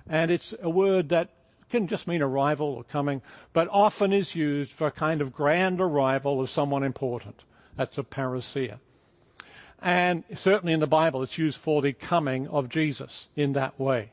And 0.07 0.31
it's 0.31 0.53
a 0.61 0.69
word 0.69 1.09
that 1.09 1.29
can 1.69 1.87
just 1.87 2.07
mean 2.07 2.21
arrival 2.21 2.67
or 2.67 2.83
coming, 2.83 3.21
but 3.53 3.67
often 3.71 4.11
is 4.11 4.35
used 4.35 4.71
for 4.71 4.87
a 4.87 4.91
kind 4.91 5.21
of 5.21 5.33
grand 5.33 5.79
arrival 5.79 6.41
of 6.41 6.49
someone 6.49 6.83
important. 6.83 7.43
That's 7.75 7.97
a 7.97 8.03
parousia. 8.03 8.79
And 9.81 10.23
certainly 10.35 10.73
in 10.73 10.81
the 10.81 10.87
Bible, 10.87 11.23
it's 11.23 11.37
used 11.37 11.57
for 11.57 11.81
the 11.81 11.93
coming 11.93 12.47
of 12.47 12.69
Jesus 12.69 13.27
in 13.35 13.53
that 13.53 13.79
way. 13.79 14.11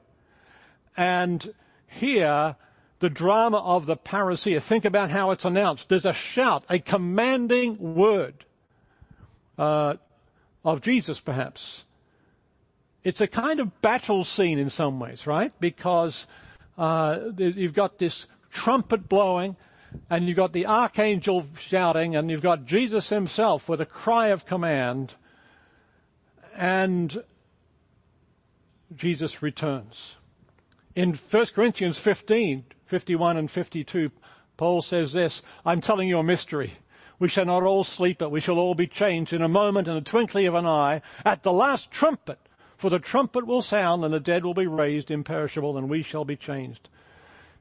And 0.97 1.53
here, 1.89 2.57
the 3.01 3.11
drama 3.11 3.59
of 3.59 3.87
the 3.87 3.97
parousia, 3.97 4.63
think 4.63 4.85
about 4.85 5.11
how 5.11 5.33
it's 5.33 5.45
announced. 5.45 5.89
There's 5.89 6.07
a 6.07 6.13
shout, 6.13 6.65
a 6.71 6.79
commanding 6.79 7.95
word 7.95 8.45
uh, 9.59 9.95
of 10.65 10.81
Jesus, 10.81 11.21
perhaps. 11.21 11.85
It's 13.03 13.21
a 13.21 13.27
kind 13.27 13.61
of 13.61 13.81
battle 13.83 14.25
scene 14.25 14.59
in 14.59 14.71
some 14.71 14.99
ways, 14.99 15.27
right? 15.27 15.53
Because 15.61 16.27
uh, 16.79 17.19
you've 17.37 17.75
got 17.75 17.99
this 17.99 18.27
trumpet 18.51 19.09
blowing, 19.09 19.57
and 20.11 20.27
you've 20.27 20.37
got 20.37 20.53
the 20.53 20.67
archangel 20.67 21.47
shouting, 21.59 22.17
and 22.17 22.31
you've 22.31 22.43
got 22.43 22.67
Jesus 22.67 23.09
himself 23.09 23.69
with 23.69 23.81
a 23.81 23.87
cry 23.87 24.29
of 24.29 24.47
command, 24.47 25.15
and 26.55 27.23
Jesus 28.95 29.43
returns. 29.43 30.17
In 30.95 31.15
1 31.15 31.47
Corinthians 31.55 31.99
15, 31.99 32.65
51 32.87 33.37
and 33.37 33.51
52, 33.51 34.11
Paul 34.57 34.81
says 34.81 35.13
this, 35.13 35.43
I'm 35.65 35.81
telling 35.81 36.09
you 36.09 36.19
a 36.19 36.23
mystery. 36.23 36.75
We 37.19 37.29
shall 37.29 37.47
not 37.47 37.63
all 37.63 37.85
sleep, 37.85 38.19
but 38.19 38.31
we 38.31 38.41
shall 38.41 38.59
all 38.59 38.75
be 38.75 38.87
changed 38.87 39.33
in 39.33 39.43
a 39.43 39.49
moment, 39.49 39.89
in 39.89 39.95
the 39.95 40.01
twinkling 40.01 40.47
of 40.47 40.55
an 40.55 40.67
eye, 40.67 41.03
at 41.25 41.43
the 41.43 41.53
last 41.53 41.91
trumpet. 41.91 42.39
For 42.77 42.91
the 42.91 42.99
trumpet 42.99 43.47
will 43.47 43.63
sound 43.63 44.05
and 44.05 44.13
the 44.13 44.21
dead 44.21 44.45
will 44.45 44.55
be 44.55 44.67
raised 44.67 45.11
imperishable 45.11 45.79
and 45.79 45.89
we 45.89 46.03
shall 46.03 46.25
be 46.25 46.37
changed. 46.37 46.89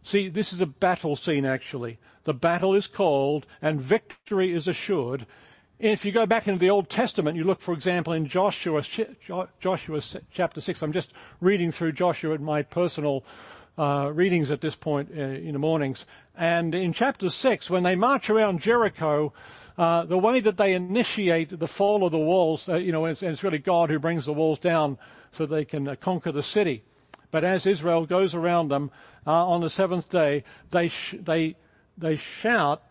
See, 0.04 0.28
this 0.28 0.54
is 0.54 0.62
a 0.62 0.65
battle 0.65 1.15
scene 1.15 1.45
actually. 1.45 1.97
The 2.25 2.34
battle 2.34 2.75
is 2.75 2.88
called 2.88 3.45
and 3.62 3.82
victory 3.82 4.54
is 4.54 4.67
assured. 4.67 5.25
If 5.80 6.06
you 6.06 6.12
go 6.12 6.25
back 6.25 6.47
into 6.47 6.60
the 6.60 6.69
Old 6.69 6.89
Testament, 6.89 7.38
you 7.38 7.43
look, 7.43 7.62
for 7.62 7.73
example, 7.73 8.13
in 8.13 8.28
Joshua, 8.28 8.82
Joshua 9.60 10.01
chapter 10.32 10.62
6. 10.62 10.82
I'm 10.82 10.93
just 10.93 11.12
reading 11.41 11.71
through 11.71 11.91
Joshua 11.93 12.36
in 12.36 12.43
my 12.43 12.62
personal 12.62 13.25
uh, 13.77 14.11
readings 14.13 14.51
at 14.51 14.61
this 14.61 14.75
point 14.75 15.09
uh, 15.15 15.21
in 15.21 15.53
the 15.53 15.59
mornings. 15.59 16.05
And 16.35 16.73
in 16.73 16.93
chapter 16.93 17.29
6, 17.29 17.69
when 17.69 17.83
they 17.83 17.95
march 17.95 18.29
around 18.29 18.61
Jericho, 18.61 19.33
uh, 19.77 20.05
the 20.05 20.17
way 20.17 20.39
that 20.39 20.57
they 20.57 20.73
initiate 20.73 21.59
the 21.59 21.67
fall 21.67 22.05
of 22.05 22.11
the 22.11 22.17
walls, 22.17 22.69
uh, 22.69 22.75
you 22.75 22.91
know, 22.91 23.05
it's, 23.05 23.21
it's, 23.21 23.43
really 23.43 23.57
God 23.57 23.89
who 23.89 23.99
brings 23.99 24.25
the 24.25 24.33
walls 24.33 24.59
down 24.59 24.97
so 25.33 25.45
they 25.45 25.65
can 25.65 25.88
uh, 25.88 25.95
conquer 25.95 26.31
the 26.31 26.43
city. 26.43 26.83
But 27.31 27.43
as 27.43 27.65
Israel 27.65 28.05
goes 28.05 28.33
around 28.33 28.69
them 28.69 28.91
uh, 29.27 29.47
on 29.47 29.59
the 29.59 29.69
seventh 29.69 30.09
day, 30.09 30.45
they 30.71 30.88
sh- 30.88 31.15
they 31.21 31.57
they 31.97 32.15
shout 32.15 32.83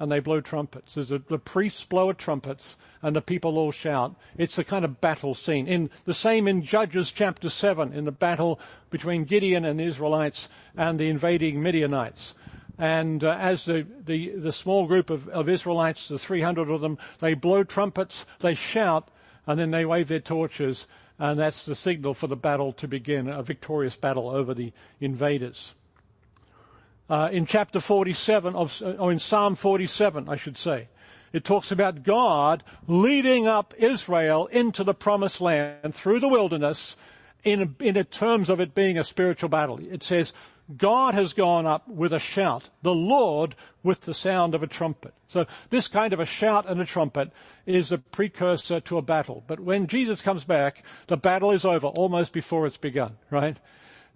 and 0.00 0.10
they 0.10 0.20
blow 0.20 0.40
trumpets. 0.40 0.96
A, 0.96 1.18
the 1.18 1.38
priests 1.38 1.84
blow 1.84 2.12
trumpets 2.12 2.76
and 3.02 3.14
the 3.16 3.20
people 3.20 3.58
all 3.58 3.72
shout. 3.72 4.14
It's 4.36 4.58
a 4.58 4.64
kind 4.64 4.84
of 4.84 5.00
battle 5.00 5.34
scene. 5.34 5.66
In 5.66 5.90
the 6.04 6.14
same 6.14 6.46
in 6.46 6.62
Judges 6.62 7.10
chapter 7.10 7.50
seven, 7.50 7.92
in 7.92 8.04
the 8.04 8.12
battle 8.12 8.60
between 8.90 9.24
Gideon 9.24 9.64
and 9.64 9.80
the 9.80 9.84
Israelites 9.84 10.48
and 10.76 10.98
the 10.98 11.08
invading 11.08 11.62
Midianites. 11.62 12.34
And 12.78 13.24
uh, 13.24 13.36
as 13.40 13.64
the, 13.64 13.86
the, 14.04 14.28
the, 14.30 14.52
small 14.52 14.86
group 14.86 15.10
of, 15.10 15.28
of 15.30 15.48
Israelites, 15.48 16.06
the 16.06 16.18
300 16.18 16.70
of 16.70 16.80
them, 16.80 16.96
they 17.18 17.34
blow 17.34 17.64
trumpets, 17.64 18.24
they 18.38 18.54
shout, 18.54 19.08
and 19.48 19.58
then 19.58 19.72
they 19.72 19.84
wave 19.84 20.06
their 20.06 20.20
torches, 20.20 20.86
and 21.18 21.40
that's 21.40 21.64
the 21.64 21.74
signal 21.74 22.14
for 22.14 22.28
the 22.28 22.36
battle 22.36 22.72
to 22.74 22.86
begin, 22.86 23.26
a 23.28 23.42
victorious 23.42 23.96
battle 23.96 24.30
over 24.30 24.54
the 24.54 24.72
invaders. 25.00 25.74
Uh, 27.10 27.28
in 27.32 27.46
chapter 27.46 27.80
47 27.80 28.54
of, 28.54 28.82
uh, 28.82 28.90
or 28.92 29.10
in 29.10 29.18
Psalm 29.18 29.56
47, 29.56 30.28
I 30.28 30.36
should 30.36 30.58
say, 30.58 30.88
it 31.32 31.44
talks 31.44 31.70
about 31.70 32.02
God 32.02 32.62
leading 32.86 33.46
up 33.46 33.74
Israel 33.78 34.46
into 34.46 34.84
the 34.84 34.94
promised 34.94 35.40
land 35.40 35.94
through 35.94 36.20
the 36.20 36.28
wilderness 36.28 36.96
in, 37.44 37.76
in 37.80 37.94
terms 38.06 38.50
of 38.50 38.60
it 38.60 38.74
being 38.74 38.98
a 38.98 39.04
spiritual 39.04 39.48
battle. 39.48 39.78
It 39.78 40.02
says, 40.02 40.32
God 40.76 41.14
has 41.14 41.32
gone 41.32 41.64
up 41.64 41.88
with 41.88 42.12
a 42.12 42.18
shout, 42.18 42.68
the 42.82 42.94
Lord 42.94 43.56
with 43.82 44.02
the 44.02 44.12
sound 44.12 44.54
of 44.54 44.62
a 44.62 44.66
trumpet. 44.66 45.14
So 45.28 45.46
this 45.70 45.88
kind 45.88 46.12
of 46.12 46.20
a 46.20 46.26
shout 46.26 46.68
and 46.68 46.78
a 46.80 46.84
trumpet 46.84 47.30
is 47.64 47.90
a 47.90 47.98
precursor 47.98 48.80
to 48.80 48.98
a 48.98 49.02
battle. 49.02 49.44
But 49.46 49.60
when 49.60 49.86
Jesus 49.86 50.20
comes 50.20 50.44
back, 50.44 50.82
the 51.06 51.16
battle 51.16 51.52
is 51.52 51.64
over 51.64 51.86
almost 51.86 52.32
before 52.32 52.66
it's 52.66 52.76
begun, 52.76 53.16
right? 53.30 53.56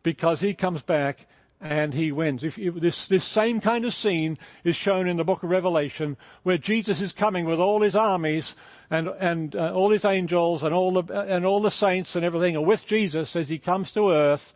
Because 0.02 0.40
he 0.40 0.52
comes 0.52 0.82
back 0.82 1.26
and 1.62 1.94
he 1.94 2.10
wins. 2.10 2.42
If, 2.42 2.58
if 2.58 2.74
this, 2.74 3.06
this 3.06 3.24
same 3.24 3.60
kind 3.60 3.84
of 3.84 3.94
scene 3.94 4.36
is 4.64 4.76
shown 4.76 5.08
in 5.08 5.16
the 5.16 5.24
book 5.24 5.42
of 5.42 5.50
Revelation 5.50 6.16
where 6.42 6.58
Jesus 6.58 7.00
is 7.00 7.12
coming 7.12 7.46
with 7.46 7.60
all 7.60 7.80
his 7.80 7.94
armies 7.94 8.54
and, 8.90 9.08
and 9.08 9.54
uh, 9.54 9.72
all 9.72 9.90
his 9.90 10.04
angels 10.04 10.64
and 10.64 10.74
all 10.74 11.00
the, 11.00 11.20
and 11.20 11.46
all 11.46 11.62
the 11.62 11.70
saints 11.70 12.16
and 12.16 12.24
everything 12.24 12.56
are 12.56 12.64
with 12.64 12.84
Jesus 12.86 13.36
as 13.36 13.48
he 13.48 13.58
comes 13.58 13.92
to 13.92 14.10
earth 14.10 14.52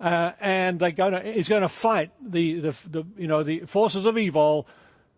uh, 0.00 0.32
and 0.40 0.78
they're 0.78 0.92
to, 0.92 1.22
he's 1.32 1.48
going 1.48 1.62
to 1.62 1.68
fight 1.68 2.10
the, 2.24 2.60
the, 2.60 2.74
the, 2.88 3.04
you 3.16 3.26
know, 3.26 3.42
the 3.42 3.60
forces 3.60 4.04
of 4.04 4.18
evil, 4.18 4.66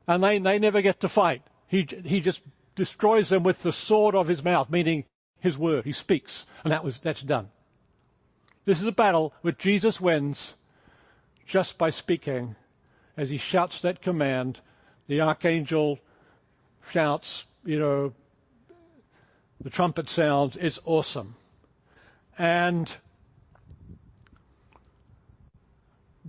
and 0.07 0.23
they, 0.23 0.39
they 0.39 0.59
never 0.59 0.81
get 0.81 1.01
to 1.01 1.09
fight. 1.09 1.43
He, 1.67 1.87
he 2.05 2.21
just 2.21 2.43
destroys 2.77 3.29
them 3.29 3.43
with 3.43 3.63
the 3.63 3.73
sword 3.73 4.15
of 4.15 4.29
his 4.29 4.45
mouth, 4.45 4.71
meaning 4.71 5.05
his 5.41 5.59
word. 5.59 5.85
He 5.85 5.93
speaks, 5.93 6.47
and 6.63 6.73
that 6.73 6.85
was, 6.85 6.99
that's 6.99 7.23
done. 7.23 7.51
This 8.65 8.81
is 8.81 8.87
a 8.87 8.93
battle 8.93 9.33
which 9.43 9.59
Jesus 9.59 10.01
wins 10.01 10.55
just 11.49 11.79
by 11.79 11.91
speaking. 11.91 12.55
As 13.17 13.31
he 13.31 13.39
shouts 13.39 13.81
that 13.81 14.03
command, 14.03 14.61
the 15.09 15.23
archangel 15.23 15.99
shouts, 16.91 17.47
you 17.65 17.79
know, 17.79 18.13
the 19.61 19.71
trumpet 19.71 20.09
sounds, 20.09 20.57
it's 20.57 20.79
awesome. 20.85 21.35
And 22.39 22.93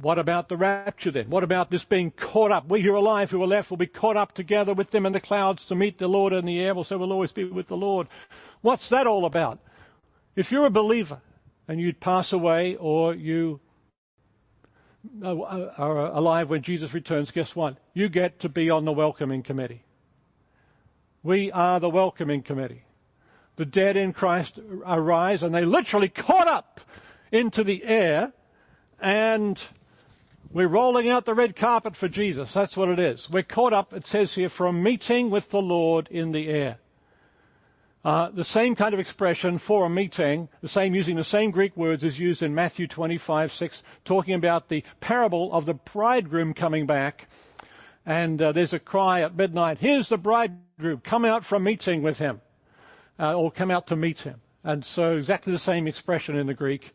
what 0.01 0.17
about 0.17 0.47
the 0.47 0.58
rapture 0.58 1.12
then? 1.12 1.29
What 1.29 1.43
about 1.43 1.69
this 1.69 1.84
being 1.84 2.12
caught 2.12 2.51
up? 2.51 2.67
We 2.69 2.82
who 2.82 2.93
are 2.93 2.95
alive, 2.95 3.29
who 3.29 3.43
are 3.43 3.47
left, 3.47 3.69
will 3.69 3.77
be 3.77 3.88
caught 3.88 4.17
up 4.17 4.32
together 4.32 4.73
with 4.73 4.89
them 4.89 5.05
in 5.05 5.13
the 5.13 5.19
clouds 5.19 5.65
to 5.65 5.75
meet 5.75 5.99
the 5.99 6.08
Lord 6.08 6.34
in 6.34 6.45
the 6.45 6.60
air. 6.60 6.73
Well, 6.73 6.86
so 6.86 6.97
we'll 6.97 7.12
always 7.12 7.34
be 7.34 7.43
with 7.43 7.67
the 7.67 7.77
Lord. 7.77 8.08
What's 8.62 8.89
that 8.89 9.05
all 9.05 9.25
about? 9.25 9.60
If 10.36 10.51
you're 10.51 10.65
a 10.65 10.71
believer 10.71 11.19
and 11.67 11.79
you'd 11.79 11.99
pass 11.99 12.32
away 12.32 12.77
or 12.77 13.13
you 13.13 13.60
Uh, 15.23 15.39
uh, 15.39 15.73
are 15.77 15.97
alive 15.97 16.49
when 16.49 16.61
Jesus 16.61 16.93
returns, 16.93 17.31
guess 17.31 17.55
what? 17.55 17.77
You 17.93 18.09
get 18.09 18.39
to 18.41 18.49
be 18.49 18.69
on 18.69 18.85
the 18.85 18.91
welcoming 18.91 19.43
committee. 19.43 19.83
We 21.23 21.51
are 21.51 21.79
the 21.79 21.89
welcoming 21.89 22.43
committee. 22.43 22.83
The 23.55 23.65
dead 23.65 23.97
in 23.97 24.13
Christ 24.13 24.59
arise 24.85 25.43
and 25.43 25.53
they 25.53 25.65
literally 25.65 26.09
caught 26.09 26.47
up 26.47 26.79
into 27.31 27.63
the 27.63 27.83
air 27.83 28.33
and 29.01 29.61
we're 30.51 30.67
rolling 30.67 31.09
out 31.09 31.25
the 31.25 31.33
red 31.33 31.55
carpet 31.55 31.95
for 31.95 32.07
Jesus. 32.07 32.53
That's 32.53 32.77
what 32.77 32.89
it 32.89 32.99
is. 32.99 33.29
We're 33.29 33.43
caught 33.43 33.73
up, 33.73 33.93
it 33.93 34.07
says 34.07 34.33
here, 34.33 34.49
from 34.49 34.81
meeting 34.81 35.29
with 35.29 35.49
the 35.49 35.61
Lord 35.61 36.07
in 36.09 36.31
the 36.31 36.47
air. 36.47 36.77
Uh, 38.03 38.29
the 38.29 38.45
same 38.45 38.75
kind 38.75 38.93
of 38.93 38.99
expression 38.99 39.57
for 39.57 39.85
a 39.85 39.89
meeting, 39.89 40.47
the 40.62 40.69
same 40.69 40.95
using 40.95 41.17
the 41.17 41.23
same 41.23 41.51
Greek 41.51 41.75
words 41.75 42.03
is 42.03 42.17
used 42.17 42.41
in 42.41 42.55
Matthew 42.55 42.88
25, 42.88 43.51
6, 43.51 43.83
talking 44.05 44.35
about 44.35 44.69
the 44.69 44.83
parable 45.01 45.51
of 45.51 45.65
the 45.65 45.73
bridegroom 45.73 46.53
coming 46.53 46.85
back. 46.85 47.27
And 48.05 48.41
uh, 48.41 48.53
there's 48.53 48.73
a 48.73 48.79
cry 48.79 49.21
at 49.21 49.35
midnight, 49.35 49.79
here's 49.79 50.07
the 50.07 50.17
bridegroom, 50.17 51.01
come 51.03 51.25
out 51.25 51.43
from 51.43 51.63
meeting 51.63 52.01
with 52.01 52.19
him, 52.19 52.39
uh, 53.19 53.35
or 53.35 53.51
come 53.51 53.69
out 53.69 53.88
to 53.88 53.97
meet 53.97 54.19
him. 54.19 54.39
And 54.63 54.85
so 54.85 55.17
exactly 55.17 55.51
the 55.51 55.59
same 55.59 55.85
expression 55.85 56.38
in 56.38 56.47
the 56.47 56.53
Greek. 56.53 56.93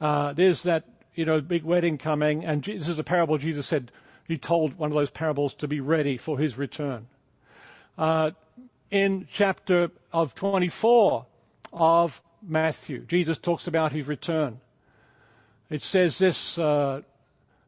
Uh, 0.00 0.32
there's 0.32 0.62
that 0.62 0.84
you 1.16 1.24
know, 1.24 1.40
big 1.40 1.64
wedding 1.64 1.98
coming, 1.98 2.44
and 2.44 2.62
this 2.62 2.88
is 2.88 2.98
a 2.98 3.04
parable 3.04 3.38
Jesus 3.38 3.66
said, 3.66 3.90
he 4.28 4.38
told 4.38 4.74
one 4.78 4.90
of 4.90 4.96
those 4.96 5.10
parables 5.10 5.54
to 5.54 5.66
be 5.66 5.80
ready 5.80 6.16
for 6.16 6.38
his 6.38 6.58
return. 6.58 7.06
In 8.90 9.26
chapter 9.32 9.90
of 10.12 10.34
24 10.36 11.26
of 11.72 12.22
Matthew, 12.40 13.00
Jesus 13.00 13.36
talks 13.38 13.66
about 13.66 13.90
his 13.90 14.06
return. 14.06 14.60
It 15.68 15.82
says 15.82 16.18
this, 16.18 16.56
uh, 16.56 17.02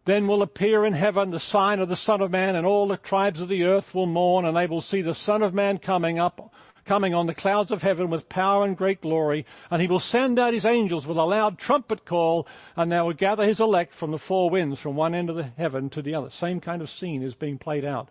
then 0.04 0.28
will 0.28 0.42
appear 0.42 0.84
in 0.84 0.92
heaven 0.92 1.30
the 1.30 1.40
sign 1.40 1.80
of 1.80 1.88
the 1.88 1.96
Son 1.96 2.20
of 2.20 2.30
Man, 2.30 2.54
and 2.54 2.64
all 2.64 2.86
the 2.86 2.96
tribes 2.96 3.40
of 3.40 3.48
the 3.48 3.64
earth 3.64 3.94
will 3.94 4.06
mourn, 4.06 4.44
and 4.44 4.56
they 4.56 4.66
will 4.66 4.80
see 4.80 5.02
the 5.02 5.14
Son 5.14 5.42
of 5.42 5.52
Man 5.52 5.78
coming 5.78 6.20
up 6.20 6.54
coming 6.88 7.12
on 7.12 7.26
the 7.26 7.34
clouds 7.34 7.70
of 7.70 7.82
heaven 7.82 8.08
with 8.08 8.30
power 8.30 8.64
and 8.64 8.74
great 8.74 9.02
glory, 9.02 9.44
and 9.70 9.82
he 9.82 9.86
will 9.86 10.00
send 10.00 10.38
out 10.38 10.54
his 10.54 10.64
angels 10.64 11.06
with 11.06 11.18
a 11.18 11.22
loud 11.22 11.58
trumpet 11.58 12.06
call, 12.06 12.48
and 12.76 12.90
they 12.90 12.98
will 12.98 13.12
gather 13.12 13.44
his 13.46 13.60
elect 13.60 13.94
from 13.94 14.10
the 14.10 14.18
four 14.18 14.48
winds 14.48 14.80
from 14.80 14.96
one 14.96 15.14
end 15.14 15.28
of 15.28 15.36
the 15.36 15.50
heaven 15.58 15.90
to 15.90 16.00
the 16.00 16.14
other. 16.14 16.30
Same 16.30 16.60
kind 16.60 16.80
of 16.80 16.88
scene 16.88 17.22
is 17.22 17.34
being 17.34 17.58
played 17.58 17.84
out 17.84 18.08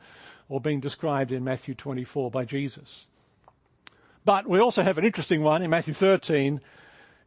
or 0.48 0.62
being 0.62 0.80
described 0.80 1.32
in 1.32 1.44
Matthew 1.44 1.74
24 1.74 2.30
by 2.30 2.46
Jesus. 2.46 3.08
But 4.24 4.48
we 4.48 4.60
also 4.60 4.84
have 4.84 5.00
an 5.00 5.06
interesting 5.06 5.42
one 5.42 5.64
in 5.64 5.72
Matthew 5.72 5.96
13. 5.96 6.62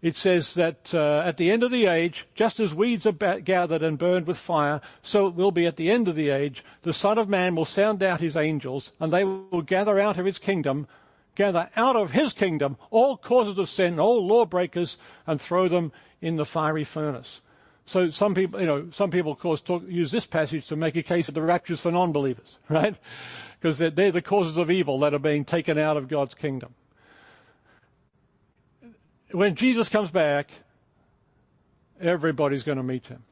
It 0.02 0.14
says 0.14 0.54
that 0.54 0.94
uh, 0.94 1.24
at 1.26 1.36
the 1.36 1.50
end 1.50 1.64
of 1.64 1.72
the 1.72 1.86
age, 1.86 2.28
just 2.36 2.60
as 2.60 2.72
weeds 2.72 3.06
are 3.06 3.40
gathered 3.40 3.82
and 3.82 3.98
burned 3.98 4.28
with 4.28 4.38
fire, 4.38 4.80
so 5.02 5.26
it 5.26 5.34
will 5.34 5.50
be 5.50 5.66
at 5.66 5.74
the 5.74 5.90
end 5.90 6.06
of 6.06 6.14
the 6.14 6.30
age. 6.30 6.64
The 6.82 6.92
Son 6.92 7.18
of 7.18 7.28
Man 7.28 7.56
will 7.56 7.64
sound 7.64 8.04
out 8.04 8.20
his 8.20 8.36
angels, 8.36 8.92
and 9.00 9.12
they 9.12 9.24
will 9.24 9.62
gather 9.62 9.98
out 9.98 10.16
of 10.16 10.26
his 10.26 10.38
kingdom 10.38 10.86
gather 11.40 11.70
out 11.74 11.96
of 11.96 12.11
his 12.11 12.35
kingdom 12.35 12.76
all 12.90 13.16
causes 13.16 13.57
of 13.57 13.66
sin, 13.66 13.98
all 13.98 14.26
lawbreakers, 14.26 14.98
and 15.26 15.40
throw 15.40 15.68
them 15.68 15.90
in 16.20 16.37
the 16.37 16.44
fiery 16.44 16.85
furnace. 16.85 17.40
So 17.87 18.11
some 18.11 18.35
people, 18.35 18.61
you 18.61 18.66
know, 18.66 18.90
some 18.92 19.11
people, 19.11 19.33
of 19.33 19.38
course, 19.38 19.62
talk, 19.62 19.83
use 19.88 20.11
this 20.11 20.26
passage 20.26 20.66
to 20.66 20.76
make 20.76 20.96
a 20.96 21.03
case 21.03 21.26
that 21.26 21.33
the 21.33 21.40
rapture 21.40 21.72
is 21.72 21.81
for 21.81 21.90
non-believers, 21.90 22.59
right? 22.68 22.94
Because 23.59 23.79
they're, 23.79 23.88
they're 23.88 24.12
the 24.12 24.20
causes 24.20 24.59
of 24.59 24.70
evil 24.70 25.00
that 25.00 25.14
are 25.14 25.18
being 25.18 25.46
taken 25.46 25.79
out 25.79 25.96
of 25.96 26.09
God's 26.09 26.35
kingdom. 26.35 26.74
When 29.31 29.55
Jesus 29.55 29.88
comes 29.88 30.11
back, 30.11 30.50
everybody's 32.03 32.64
going 32.64 32.76
to 32.76 32.85
meet 32.85 33.07
him. 33.07 33.22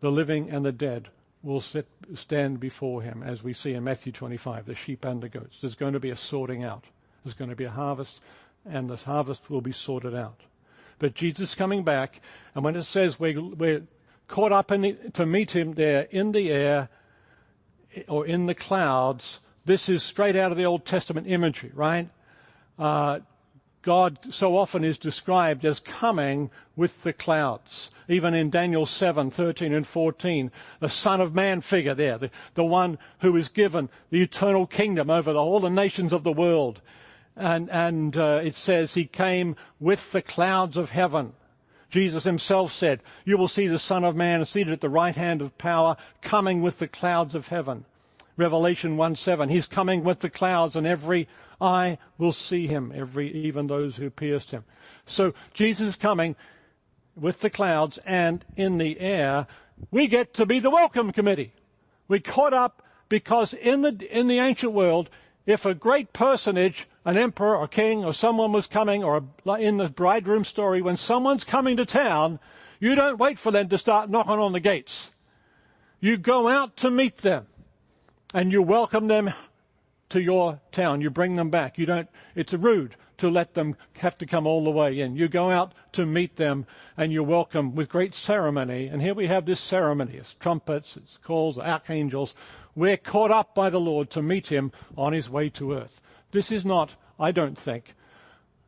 The 0.00 0.10
living 0.10 0.48
and 0.48 0.64
the 0.64 0.72
dead 0.72 1.10
will 1.42 1.60
sit, 1.60 1.86
stand 2.14 2.60
before 2.60 3.02
him, 3.02 3.22
as 3.22 3.42
we 3.42 3.52
see 3.52 3.72
in 3.72 3.84
Matthew 3.84 4.12
25, 4.12 4.66
the 4.66 4.74
sheep 4.74 5.04
and 5.04 5.22
the 5.22 5.28
goats. 5.28 5.56
There's 5.60 5.74
going 5.74 5.94
to 5.94 6.00
be 6.00 6.10
a 6.10 6.16
sorting 6.16 6.64
out. 6.64 6.84
There's 7.24 7.34
going 7.34 7.50
to 7.50 7.56
be 7.56 7.64
a 7.64 7.70
harvest, 7.70 8.20
and 8.66 8.90
this 8.90 9.04
harvest 9.04 9.48
will 9.50 9.60
be 9.60 9.72
sorted 9.72 10.14
out. 10.14 10.40
But 10.98 11.14
Jesus 11.14 11.54
coming 11.54 11.82
back, 11.82 12.20
and 12.54 12.62
when 12.62 12.76
it 12.76 12.84
says 12.84 13.18
we're, 13.18 13.40
we're 13.40 13.82
caught 14.28 14.52
up 14.52 14.68
the, 14.68 14.96
to 15.14 15.24
meet 15.24 15.50
him 15.50 15.72
there 15.72 16.06
in 16.10 16.32
the 16.32 16.50
air 16.50 16.88
or 18.06 18.26
in 18.26 18.46
the 18.46 18.54
clouds, 18.54 19.40
this 19.64 19.88
is 19.88 20.02
straight 20.02 20.36
out 20.36 20.52
of 20.52 20.58
the 20.58 20.64
Old 20.64 20.84
Testament 20.84 21.26
imagery, 21.26 21.72
right? 21.74 22.08
Uh, 22.78 23.20
God 23.82 24.18
so 24.30 24.56
often 24.56 24.84
is 24.84 24.98
described 24.98 25.64
as 25.64 25.80
coming 25.80 26.50
with 26.76 27.02
the 27.02 27.12
clouds. 27.12 27.90
Even 28.08 28.34
in 28.34 28.50
Daniel 28.50 28.84
7, 28.84 29.30
13 29.30 29.72
and 29.72 29.86
14, 29.86 30.50
the 30.80 30.88
Son 30.88 31.20
of 31.20 31.34
Man 31.34 31.60
figure 31.60 31.94
there, 31.94 32.18
the, 32.18 32.30
the 32.54 32.64
one 32.64 32.98
who 33.20 33.34
is 33.36 33.48
given 33.48 33.88
the 34.10 34.22
eternal 34.22 34.66
kingdom 34.66 35.08
over 35.08 35.32
the, 35.32 35.38
all 35.38 35.60
the 35.60 35.70
nations 35.70 36.12
of 36.12 36.24
the 36.24 36.32
world. 36.32 36.82
And, 37.36 37.70
and 37.70 38.16
uh, 38.16 38.42
it 38.44 38.54
says 38.54 38.92
he 38.92 39.06
came 39.06 39.56
with 39.78 40.12
the 40.12 40.22
clouds 40.22 40.76
of 40.76 40.90
heaven. 40.90 41.32
Jesus 41.88 42.24
himself 42.24 42.72
said, 42.72 43.02
you 43.24 43.38
will 43.38 43.48
see 43.48 43.66
the 43.66 43.78
Son 43.78 44.04
of 44.04 44.14
Man 44.14 44.44
seated 44.44 44.72
at 44.72 44.80
the 44.80 44.88
right 44.88 45.16
hand 45.16 45.40
of 45.40 45.56
power, 45.56 45.96
coming 46.20 46.60
with 46.60 46.78
the 46.78 46.88
clouds 46.88 47.34
of 47.34 47.48
heaven. 47.48 47.84
Revelation 48.40 48.96
1 48.96 49.16
7, 49.16 49.50
he's 49.50 49.66
coming 49.66 50.02
with 50.02 50.20
the 50.20 50.30
clouds 50.30 50.74
and 50.74 50.86
every 50.86 51.28
eye 51.60 51.98
will 52.16 52.32
see 52.32 52.66
him, 52.66 52.90
every, 52.94 53.30
even 53.32 53.66
those 53.66 53.96
who 53.96 54.08
pierced 54.08 54.50
him. 54.50 54.64
So 55.04 55.34
Jesus 55.52 55.88
is 55.88 55.96
coming 55.96 56.36
with 57.14 57.40
the 57.40 57.50
clouds 57.50 57.98
and 58.06 58.42
in 58.56 58.78
the 58.78 58.98
air. 58.98 59.46
We 59.90 60.08
get 60.08 60.32
to 60.34 60.46
be 60.46 60.58
the 60.58 60.70
welcome 60.70 61.12
committee. 61.12 61.52
We 62.08 62.18
caught 62.20 62.54
up 62.54 62.82
because 63.10 63.52
in 63.52 63.82
the, 63.82 64.08
in 64.10 64.26
the 64.26 64.38
ancient 64.38 64.72
world, 64.72 65.10
if 65.44 65.66
a 65.66 65.74
great 65.74 66.14
personage, 66.14 66.88
an 67.04 67.18
emperor 67.18 67.56
or 67.56 67.68
king 67.68 68.06
or 68.06 68.14
someone 68.14 68.52
was 68.52 68.66
coming, 68.66 69.04
or 69.04 69.22
in 69.58 69.76
the 69.76 69.90
bridegroom 69.90 70.44
story, 70.44 70.80
when 70.80 70.96
someone's 70.96 71.44
coming 71.44 71.76
to 71.76 71.84
town, 71.84 72.40
you 72.78 72.94
don't 72.94 73.18
wait 73.18 73.38
for 73.38 73.50
them 73.50 73.68
to 73.68 73.76
start 73.76 74.08
knocking 74.08 74.32
on 74.32 74.52
the 74.52 74.60
gates. 74.60 75.10
You 76.00 76.16
go 76.16 76.48
out 76.48 76.78
to 76.78 76.90
meet 76.90 77.18
them 77.18 77.46
and 78.32 78.52
you 78.52 78.62
welcome 78.62 79.06
them 79.06 79.32
to 80.10 80.20
your 80.20 80.60
town. 80.72 81.00
You 81.00 81.10
bring 81.10 81.34
them 81.34 81.50
back. 81.50 81.78
You 81.78 81.86
don't, 81.86 82.08
it's 82.34 82.52
rude 82.54 82.96
to 83.18 83.28
let 83.28 83.54
them 83.54 83.76
have 83.98 84.16
to 84.18 84.26
come 84.26 84.46
all 84.46 84.64
the 84.64 84.70
way 84.70 85.00
in. 85.00 85.16
You 85.16 85.28
go 85.28 85.50
out 85.50 85.74
to 85.92 86.06
meet 86.06 86.36
them 86.36 86.66
and 86.96 87.12
you 87.12 87.22
welcome 87.22 87.74
with 87.74 87.88
great 87.88 88.14
ceremony. 88.14 88.86
And 88.86 89.02
here 89.02 89.14
we 89.14 89.26
have 89.26 89.46
this 89.46 89.60
ceremony. 89.60 90.14
It's 90.14 90.34
trumpets, 90.40 90.96
it's 90.96 91.18
calls, 91.22 91.58
archangels. 91.58 92.34
We're 92.74 92.96
caught 92.96 93.30
up 93.30 93.54
by 93.54 93.70
the 93.70 93.80
Lord 93.80 94.10
to 94.10 94.22
meet 94.22 94.46
him 94.46 94.72
on 94.96 95.12
his 95.12 95.28
way 95.28 95.48
to 95.50 95.74
earth. 95.74 96.00
This 96.32 96.50
is 96.52 96.64
not, 96.64 96.94
I 97.18 97.32
don't 97.32 97.58
think, 97.58 97.94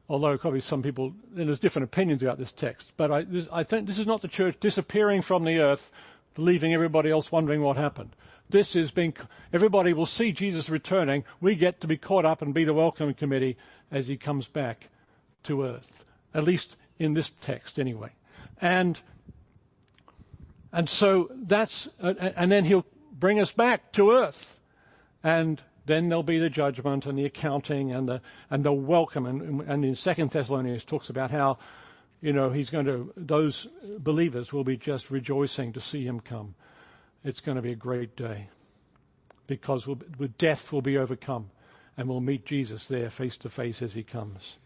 although 0.09 0.37
probably 0.37 0.61
some 0.61 0.83
people, 0.83 1.15
there's 1.31 1.61
different 1.61 1.85
opinions 1.85 2.23
about 2.23 2.39
this 2.39 2.53
text, 2.53 2.93
but 2.97 3.11
I, 3.11 3.23
this, 3.23 3.47
I 3.53 3.63
think 3.63 3.87
this 3.87 4.01
is 4.01 4.07
not 4.07 4.21
the 4.21 4.29
church 4.29 4.57
disappearing 4.61 5.23
from 5.23 5.45
the 5.45 5.61
earth, 5.61 5.93
leaving 6.37 6.75
everybody 6.75 7.11
else 7.11 7.31
wondering 7.31 7.63
what 7.63 7.77
happened 7.77 8.11
this 8.53 8.77
is 8.77 8.91
being, 8.91 9.15
everybody 9.53 9.93
will 9.93 10.07
see 10.07 10.33
Jesus 10.33 10.69
returning. 10.69 11.25
We 11.41 11.55
get 11.55 11.81
to 11.81 11.87
be 11.87 11.97
caught 11.97 12.25
up 12.25 12.43
and 12.43 12.55
be 12.55 12.65
the 12.65 12.75
welcoming 12.75 13.15
committee 13.15 13.57
as 13.91 14.07
he 14.07 14.17
comes 14.17 14.47
back 14.47 14.89
to 15.45 15.65
earth. 15.65 16.05
At 16.35 16.45
least 16.45 16.77
in 16.99 17.15
this 17.15 17.31
text 17.41 17.79
anyway. 17.79 18.11
And, 18.61 18.99
and 20.73 20.89
so 20.89 21.31
that's, 21.35 21.89
uh, 22.01 22.15
and 22.37 22.53
then 22.53 22.65
he'll 22.65 22.87
bring 23.13 23.41
us 23.41 23.53
back 23.53 23.93
to 23.93 24.13
earth. 24.13 24.59
And 25.25 25.61
then 25.87 26.09
there'll 26.09 26.23
be 26.23 26.39
the 26.39 26.51
judgment 26.51 27.07
and 27.07 27.19
the 27.19 27.25
accounting 27.25 27.93
and 27.93 28.09
the, 28.09 28.21
and 28.51 28.65
the 28.65 28.73
welcome. 28.73 29.27
And, 29.27 29.63
and 29.63 29.85
in 29.85 29.97
Second 29.97 30.31
Thessalonians 30.31 30.85
talks 30.85 31.11
about 31.11 31.31
how 31.31 31.59
you 32.23 32.33
know, 32.33 32.51
he's 32.51 32.71
going 32.71 32.87
to, 32.87 33.13
those 33.17 33.67
believers 33.99 34.53
will 34.53 34.63
be 34.65 34.77
just 34.77 35.11
rejoicing 35.11 35.73
to 35.73 35.81
see 35.81 36.05
him 36.07 36.21
come. 36.21 36.55
It's 37.25 37.41
going 37.41 37.57
to 37.57 37.63
be 37.63 37.73
a 37.73 37.77
great 37.77 38.17
day 38.17 38.49
because 39.47 39.87
we'll, 39.87 39.99
death 40.39 40.73
will 40.73 40.83
be 40.83 40.99
overcome 40.99 41.51
and 41.97 42.09
we'll 42.09 42.21
meet 42.21 42.45
Jesus 42.45 42.89
there 42.89 43.11
face 43.11 43.37
to 43.39 43.51
face 43.51 43.83
as 43.83 43.95
he 43.95 44.03
comes. 44.03 44.57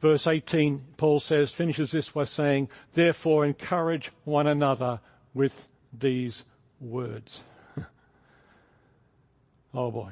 Verse 0.00 0.26
18, 0.26 0.82
Paul 0.96 1.20
says, 1.20 1.52
finishes 1.52 1.90
this 1.90 2.08
by 2.08 2.24
saying, 2.24 2.68
therefore 2.94 3.44
encourage 3.44 4.10
one 4.24 4.46
another 4.46 5.00
with 5.34 5.68
these 5.98 6.44
words. 6.80 7.42
oh 9.74 9.90
boy. 9.90 10.10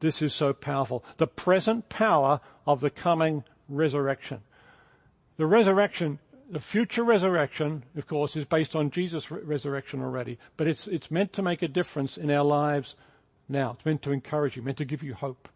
This 0.00 0.20
is 0.20 0.34
so 0.34 0.52
powerful. 0.52 1.02
The 1.16 1.26
present 1.26 1.88
power 1.88 2.40
of 2.66 2.80
the 2.80 2.90
coming 2.90 3.44
resurrection. 3.68 4.42
The 5.38 5.46
resurrection, 5.46 6.18
the 6.50 6.60
future 6.60 7.02
resurrection, 7.02 7.82
of 7.96 8.06
course, 8.06 8.36
is 8.36 8.44
based 8.44 8.76
on 8.76 8.90
Jesus' 8.90 9.30
resurrection 9.30 10.00
already, 10.00 10.38
but 10.56 10.66
it's, 10.66 10.86
it's 10.86 11.10
meant 11.10 11.32
to 11.34 11.42
make 11.42 11.62
a 11.62 11.68
difference 11.68 12.16
in 12.16 12.30
our 12.30 12.44
lives 12.44 12.96
now. 13.48 13.72
It's 13.72 13.84
meant 13.84 14.02
to 14.02 14.12
encourage 14.12 14.56
you, 14.56 14.62
meant 14.62 14.78
to 14.78 14.84
give 14.84 15.02
you 15.02 15.14
hope. 15.14 15.48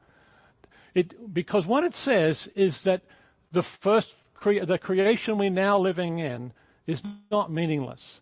It, 0.94 1.32
because 1.32 1.66
what 1.66 1.84
it 1.84 1.94
says 1.94 2.48
is 2.56 2.82
that 2.82 3.02
the 3.52 3.62
first, 3.62 4.14
cre- 4.34 4.64
the 4.64 4.78
creation 4.78 5.38
we're 5.38 5.50
now 5.50 5.78
living 5.78 6.18
in 6.18 6.52
is 6.86 7.02
not 7.30 7.52
meaningless. 7.52 8.20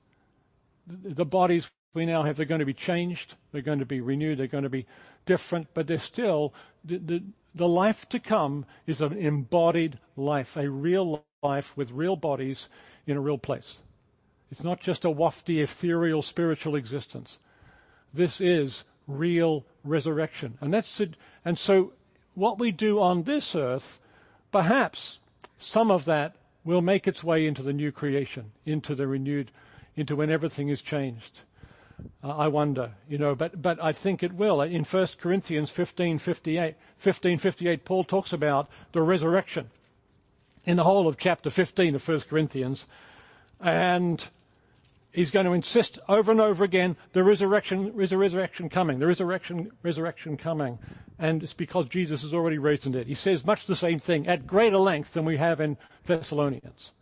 The, 0.87 1.25
bodies 1.25 1.71
we 1.95 2.07
now 2.07 2.23
have, 2.23 2.37
they're 2.37 2.47
going 2.47 2.61
to 2.61 2.67
be 2.67 2.75
changed, 2.75 3.35
they're 3.53 3.63
going 3.63 3.79
to 3.79 3.87
be 3.87 4.01
renewed, 4.01 4.39
they're 4.39 4.47
going 4.47 4.65
to 4.65 4.71
be 4.71 4.87
different, 5.27 5.69
but 5.75 5.87
they're 5.87 5.99
still, 5.99 6.53
the, 6.85 6.99
the, 6.99 7.23
the 7.55 7.69
life 7.69 8.09
to 8.11 8.19
come 8.19 8.67
is 8.87 9.01
an 9.01 9.15
embodied 9.15 9.99
life, 10.17 10.57
a 10.57 10.69
real 10.69 11.25
life 11.43 11.77
with 11.77 11.93
real 11.93 12.17
bodies 12.17 12.69
in 13.07 13.17
a 13.17 13.21
real 13.21 13.39
place. 13.39 13.77
It's 14.51 14.65
not 14.65 14.81
just 14.81 15.05
a 15.05 15.09
wafty, 15.09 15.63
ethereal, 15.63 16.23
spiritual 16.23 16.75
existence. 16.75 17.39
This 18.13 18.41
is 18.41 18.85
real 19.07 19.65
resurrection. 19.85 20.59
And 20.61 20.75
that's 20.75 21.01
it. 21.01 21.15
And 21.45 21.59
so 21.59 21.93
what 22.35 22.59
we 22.59 22.73
do 22.73 23.01
on 23.01 23.23
this 23.23 23.55
earth, 23.55 24.01
perhaps 24.51 25.21
some 25.59 25.91
of 25.91 26.07
that 26.07 26.35
will 26.65 26.83
make 26.83 27.07
its 27.07 27.23
way 27.23 27.47
into 27.47 27.63
the 27.63 27.73
new 27.73 27.93
creation, 27.93 28.51
into 28.67 28.95
the 28.95 29.07
renewed, 29.07 29.53
into 29.97 30.17
when 30.17 30.31
everything 30.31 30.69
is 30.69 30.83
changed. 30.83 31.41
Uh, 32.23 32.37
I 32.37 32.49
wonder, 32.49 32.93
you 33.09 33.19
know, 33.19 33.35
but, 33.35 33.61
but 33.61 33.83
I 33.83 33.93
think 33.93 34.23
it 34.23 34.33
will. 34.33 34.61
In 34.63 34.85
1 34.85 35.07
Corinthians 35.21 35.71
15, 35.71 36.19
58, 36.19 36.75
15, 36.97 37.39
58, 37.39 37.85
Paul 37.85 38.05
talks 38.05 38.33
about 38.33 38.69
the 38.93 39.03
resurrection 39.03 39.71
in 40.69 40.77
the 40.77 40.85
whole 40.85 41.09
of 41.09 41.17
chapter 41.17 41.49
15 41.49 41.95
of 41.95 42.07
1 42.07 42.21
Corinthians. 42.29 42.87
And 43.59 44.23
he's 45.13 45.31
going 45.31 45.47
to 45.47 45.53
insist 45.53 45.99
over 46.11 46.31
and 46.31 46.43
over 46.43 46.63
again, 46.63 46.95
the 47.15 47.25
resurrection, 47.25 47.95
there 47.95 48.03
is 48.03 48.13
a 48.13 48.19
resurrection 48.19 48.69
coming, 48.69 48.99
there 48.99 49.09
is 49.09 49.23
a 49.23 49.25
resurrection, 49.25 49.73
resurrection 49.83 50.37
coming. 50.37 50.79
And 51.19 51.43
it's 51.43 51.55
because 51.55 51.89
Jesus 51.89 52.21
has 52.21 52.35
already 52.35 52.59
raised 52.59 52.93
dead. 52.93 53.07
He 53.07 53.15
says 53.15 53.47
much 53.47 53.65
the 53.65 53.75
same 53.75 53.99
thing 53.99 54.29
at 54.29 54.47
greater 54.47 54.77
length 54.77 55.15
than 55.15 55.25
we 55.25 55.39
have 55.39 55.59
in 55.59 55.79
Thessalonians. 56.05 56.93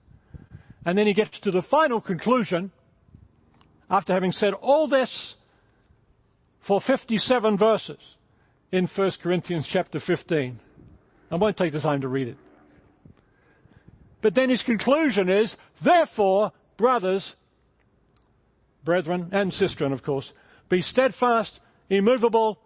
And 0.84 0.96
then 0.96 1.08
he 1.08 1.12
gets 1.12 1.40
to 1.40 1.50
the 1.50 1.60
final 1.60 2.00
conclusion 2.00 2.70
after 3.90 4.12
having 4.12 4.30
said 4.30 4.54
all 4.54 4.86
this 4.86 5.34
for 6.60 6.80
57 6.80 7.58
verses 7.58 7.98
in 8.70 8.86
1 8.86 9.10
Corinthians 9.20 9.66
chapter 9.66 9.98
15. 9.98 10.60
I 11.32 11.34
won't 11.34 11.56
take 11.56 11.72
the 11.72 11.80
time 11.80 12.02
to 12.02 12.08
read 12.08 12.28
it. 12.28 12.36
But 14.20 14.34
then 14.34 14.50
his 14.50 14.62
conclusion 14.62 15.28
is, 15.28 15.56
therefore, 15.80 16.52
brothers, 16.76 17.36
brethren, 18.84 19.28
and 19.32 19.52
sistren, 19.52 19.92
of 19.92 20.02
course, 20.02 20.32
be 20.68 20.82
steadfast, 20.82 21.60
immovable, 21.90 22.58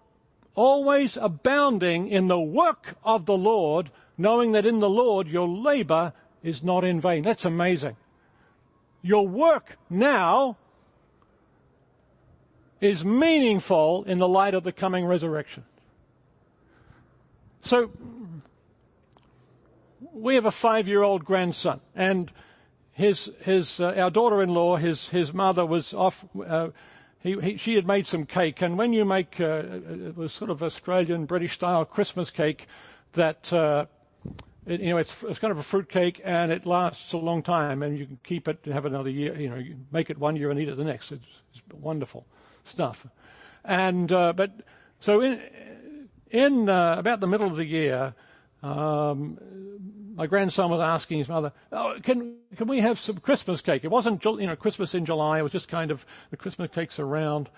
always 0.55 1.17
abounding 1.17 2.09
in 2.09 2.29
the 2.29 2.41
work 2.41 2.97
of 3.05 3.27
the 3.27 3.37
Lord, 3.37 3.91
knowing 4.17 4.53
that 4.53 4.67
in 4.67 4.81
the 4.81 4.89
Lord 4.89 5.29
your 5.29 5.49
labor 5.49 6.13
is 6.43 6.63
not 6.63 6.85
in 6.85 7.01
vain. 7.01 7.23
That's 7.23 7.45
amazing. 7.45 7.97
Your 9.03 9.27
work 9.27 9.77
now 9.89 10.57
is 12.81 13.05
meaningful 13.05 14.05
in 14.05 14.19
the 14.19 14.29
light 14.29 14.55
of 14.55 14.65
the 14.65 14.73
coming 14.73 15.05
resurrection. 15.05 15.65
So, 17.63 17.91
we 20.13 20.35
have 20.35 20.47
a 20.47 20.51
five-year-old 20.51 21.25
grandson, 21.25 21.81
and 21.95 22.31
his 22.93 23.31
his 23.43 23.81
uh, 23.81 23.95
our 23.97 24.11
daughter-in-law, 24.11 24.77
his 24.77 25.09
his 25.09 25.33
mother 25.33 25.65
was 25.65 25.95
off. 25.95 26.27
Uh, 26.47 26.69
he, 27.23 27.39
he, 27.41 27.57
she 27.57 27.75
had 27.75 27.87
made 27.87 28.07
some 28.07 28.25
cake, 28.25 28.63
and 28.63 28.79
when 28.79 28.93
you 28.93 29.05
make 29.05 29.41
uh, 29.41 29.63
it 30.09 30.17
was 30.17 30.33
sort 30.33 30.51
of 30.51 30.63
Australian 30.63 31.27
British 31.27 31.55
style 31.55 31.85
Christmas 31.85 32.31
cake, 32.31 32.67
that 33.13 33.53
uh, 33.53 33.87
it, 34.67 34.81
you 34.81 34.91
know 34.91 34.99
it's, 34.99 35.23
it's 35.25 35.39
kind 35.39 35.51
of 35.51 35.59
a 35.59 35.63
fruit 35.63 35.89
cake, 35.89 36.21
and 36.25 36.51
it 36.51 36.67
lasts 36.67 37.13
a 37.13 37.19
long 37.19 37.43
time, 37.43 37.83
and 37.83 37.99
you 37.99 38.07
can 38.07 38.19
keep 38.25 38.49
it 38.49 38.61
and 38.65 38.73
have 38.73 38.87
another 38.87 39.11
year. 39.11 39.39
You 39.39 39.51
know, 39.51 39.57
you 39.57 39.77
make 39.93 40.11
it 40.11 40.19
one 40.19 40.37
year 40.37 40.51
and 40.51 40.59
eat 40.59 40.69
it 40.69 40.77
the 40.77 40.85
next. 40.85 41.13
It's, 41.13 41.25
it's 41.55 41.63
wonderful 41.73 42.27
stuff. 42.65 43.07
And 43.65 44.11
uh, 44.13 44.33
but 44.33 44.53
so 45.01 45.21
in 45.21 45.41
in 46.31 46.69
uh, 46.69 46.97
about 46.99 47.21
the 47.21 47.27
middle 47.27 47.47
of 47.47 47.57
the 47.57 47.65
year, 47.65 48.15
um, 48.63 49.39
my 50.15 50.27
grandson 50.27 50.71
was 50.71 50.81
asking 50.81 51.19
his 51.19 51.29
mother, 51.29 51.53
oh, 51.73 51.97
"Can 52.03 52.37
can 52.57 52.69
we 52.69 52.81
have 52.81 52.99
some 52.99 53.19
Christmas 53.19 53.61
cake?" 53.61 53.85
It 53.85 53.91
wasn't 53.91 54.25
you 54.25 54.47
know 54.47 54.57
Christmas 54.57 54.95
in 54.95 55.05
July. 55.05 55.39
It 55.39 55.43
was 55.43 55.53
just 55.53 55.69
kind 55.69 55.91
of 55.91 56.05
the 56.31 56.37
Christmas 56.37 56.71
cakes 56.71 56.99
around, 56.99 57.49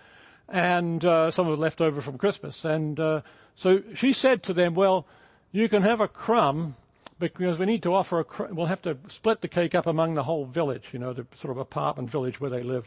and 0.48 1.04
uh, 1.04 1.30
some 1.30 1.46
of 1.46 1.54
it 1.54 1.60
left 1.60 1.80
over 1.80 2.00
from 2.00 2.18
Christmas. 2.18 2.64
And 2.64 2.98
uh, 2.98 3.22
so 3.56 3.82
she 3.94 4.12
said 4.12 4.42
to 4.44 4.52
them, 4.52 4.74
"Well, 4.74 5.06
you 5.50 5.68
can 5.68 5.82
have 5.82 6.00
a 6.00 6.08
crumb." 6.08 6.76
Because 7.18 7.56
we 7.56 7.66
need 7.66 7.84
to 7.84 7.94
offer 7.94 8.18
a, 8.18 8.24
cr- 8.24 8.46
we'll 8.50 8.66
have 8.66 8.82
to 8.82 8.96
split 9.06 9.42
the 9.42 9.46
cake 9.46 9.76
up 9.76 9.86
among 9.86 10.14
the 10.14 10.24
whole 10.24 10.44
village, 10.44 10.88
you 10.90 10.98
know, 10.98 11.12
the 11.12 11.24
sort 11.36 11.52
of 11.52 11.58
apartment 11.58 12.10
village 12.10 12.40
where 12.40 12.50
they 12.50 12.64
live. 12.64 12.84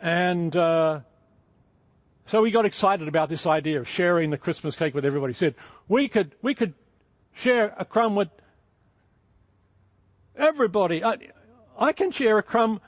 And 0.00 0.56
uh, 0.56 1.00
so 2.26 2.40
we 2.40 2.50
got 2.50 2.64
excited 2.64 3.06
about 3.06 3.28
this 3.28 3.46
idea 3.46 3.78
of 3.78 3.88
sharing 3.88 4.30
the 4.30 4.38
Christmas 4.38 4.74
cake 4.74 4.94
with 4.94 5.04
everybody. 5.04 5.34
Said 5.34 5.54
we 5.86 6.08
could 6.08 6.34
we 6.40 6.54
could 6.54 6.72
share 7.34 7.74
a 7.78 7.84
crumb 7.84 8.14
with 8.14 8.28
everybody. 10.36 11.04
I, 11.04 11.18
I 11.78 11.92
can 11.92 12.10
share 12.10 12.38
a 12.38 12.42
crumb. 12.42 12.80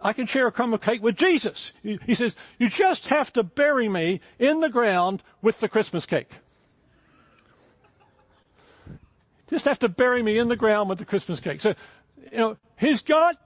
I 0.00 0.12
can 0.12 0.26
share 0.26 0.46
a 0.46 0.52
crumb 0.52 0.74
of 0.74 0.80
cake 0.80 1.02
with 1.02 1.16
Jesus. 1.16 1.72
He, 1.82 2.14
says, 2.14 2.36
you 2.58 2.68
just 2.68 3.06
have 3.08 3.32
to 3.32 3.42
bury 3.42 3.88
me 3.88 4.20
in 4.38 4.60
the 4.60 4.68
ground 4.68 5.22
with 5.42 5.60
the 5.60 5.68
Christmas 5.68 6.06
cake. 6.06 6.30
Just 9.48 9.64
have 9.64 9.78
to 9.80 9.88
bury 9.88 10.22
me 10.22 10.38
in 10.38 10.48
the 10.48 10.56
ground 10.56 10.88
with 10.88 10.98
the 10.98 11.04
Christmas 11.04 11.40
cake. 11.40 11.60
So, 11.60 11.74
you 12.30 12.38
know, 12.38 12.56
he's 12.76 13.00
got 13.00 13.38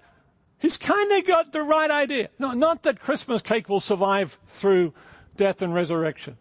He's 0.61 0.77
kind 0.77 1.11
of 1.13 1.27
got 1.27 1.53
the 1.53 1.63
right 1.63 1.91
idea. 1.91 2.29
No, 2.39 2.53
not 2.53 2.83
that 2.83 3.01
Christmas 3.01 3.41
cake 3.41 3.69
will 3.69 3.81
survive 3.81 4.39
through 4.47 4.93
death 5.37 5.63
and 5.63 5.75
resurrection, 5.75 6.37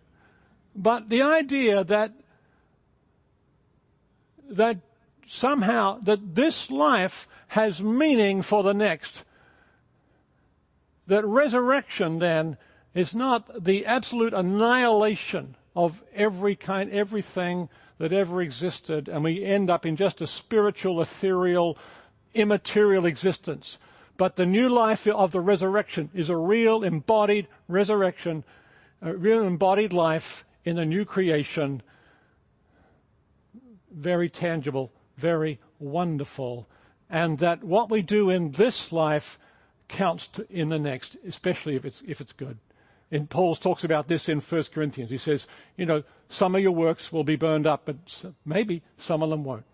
but 0.76 1.08
the 1.08 1.22
idea 1.22 1.86
that 1.86 2.12
that 4.50 4.78
somehow 5.28 6.00
that 6.02 6.36
this 6.36 6.70
life 6.72 7.28
has 7.50 7.82
meaning 7.82 8.42
for 8.42 8.64
the 8.64 8.74
next. 8.74 9.24
That 11.08 11.26
resurrection 11.26 12.20
then 12.20 12.58
is 12.94 13.14
not 13.14 13.64
the 13.64 13.86
absolute 13.86 14.34
annihilation 14.34 15.56
of 15.76 16.02
every 16.14 16.56
kind, 16.56 16.92
everything 16.92 17.70
that 18.00 18.12
ever 18.12 18.42
existed, 18.42 19.08
and 19.08 19.24
we 19.24 19.44
end 19.44 19.70
up 19.70 19.86
in 19.86 19.96
just 19.96 20.22
a 20.22 20.28
spiritual, 20.28 21.02
ethereal, 21.02 21.78
immaterial 22.34 23.06
existence. 23.06 23.78
But 24.18 24.36
the 24.36 24.46
new 24.46 24.70
life 24.70 25.08
of 25.08 25.32
the 25.32 25.42
resurrection 25.42 26.10
is 26.14 26.30
a 26.30 26.36
real 26.36 26.84
embodied 26.84 27.48
resurrection, 27.68 28.44
a 29.02 29.14
real 29.14 29.44
embodied 29.44 29.94
life 29.94 30.46
in 30.66 30.76
the 30.76 30.86
new 30.86 31.06
creation. 31.06 31.82
Very 33.92 34.30
tangible, 34.30 34.92
very 35.18 35.60
wonderful. 35.80 36.68
And 37.10 37.40
that 37.40 37.64
what 37.64 37.90
we 37.90 38.02
do 38.02 38.30
in 38.30 38.52
this 38.52 38.92
life 38.92 39.40
counts 39.88 40.30
in 40.50 40.70
the 40.70 40.80
next, 40.80 41.18
especially 41.28 41.76
if 41.76 41.86
it's, 41.86 42.02
if 42.06 42.22
it's 42.22 42.34
good. 42.34 42.58
And 43.12 43.30
Paul 43.30 43.56
talks 43.56 43.84
about 43.84 44.08
this 44.08 44.30
in 44.30 44.40
1 44.40 44.64
Corinthians. 44.74 45.10
He 45.10 45.18
says, 45.18 45.48
you 45.78 45.86
know, 45.86 46.04
some 46.30 46.54
of 46.54 46.62
your 46.62 46.72
works 46.72 47.12
will 47.12 47.24
be 47.24 47.36
burned 47.36 47.66
up, 47.66 47.84
but 47.86 47.98
maybe 48.46 48.84
some 49.00 49.24
of 49.24 49.32
them 49.32 49.44
won't. 49.44 49.66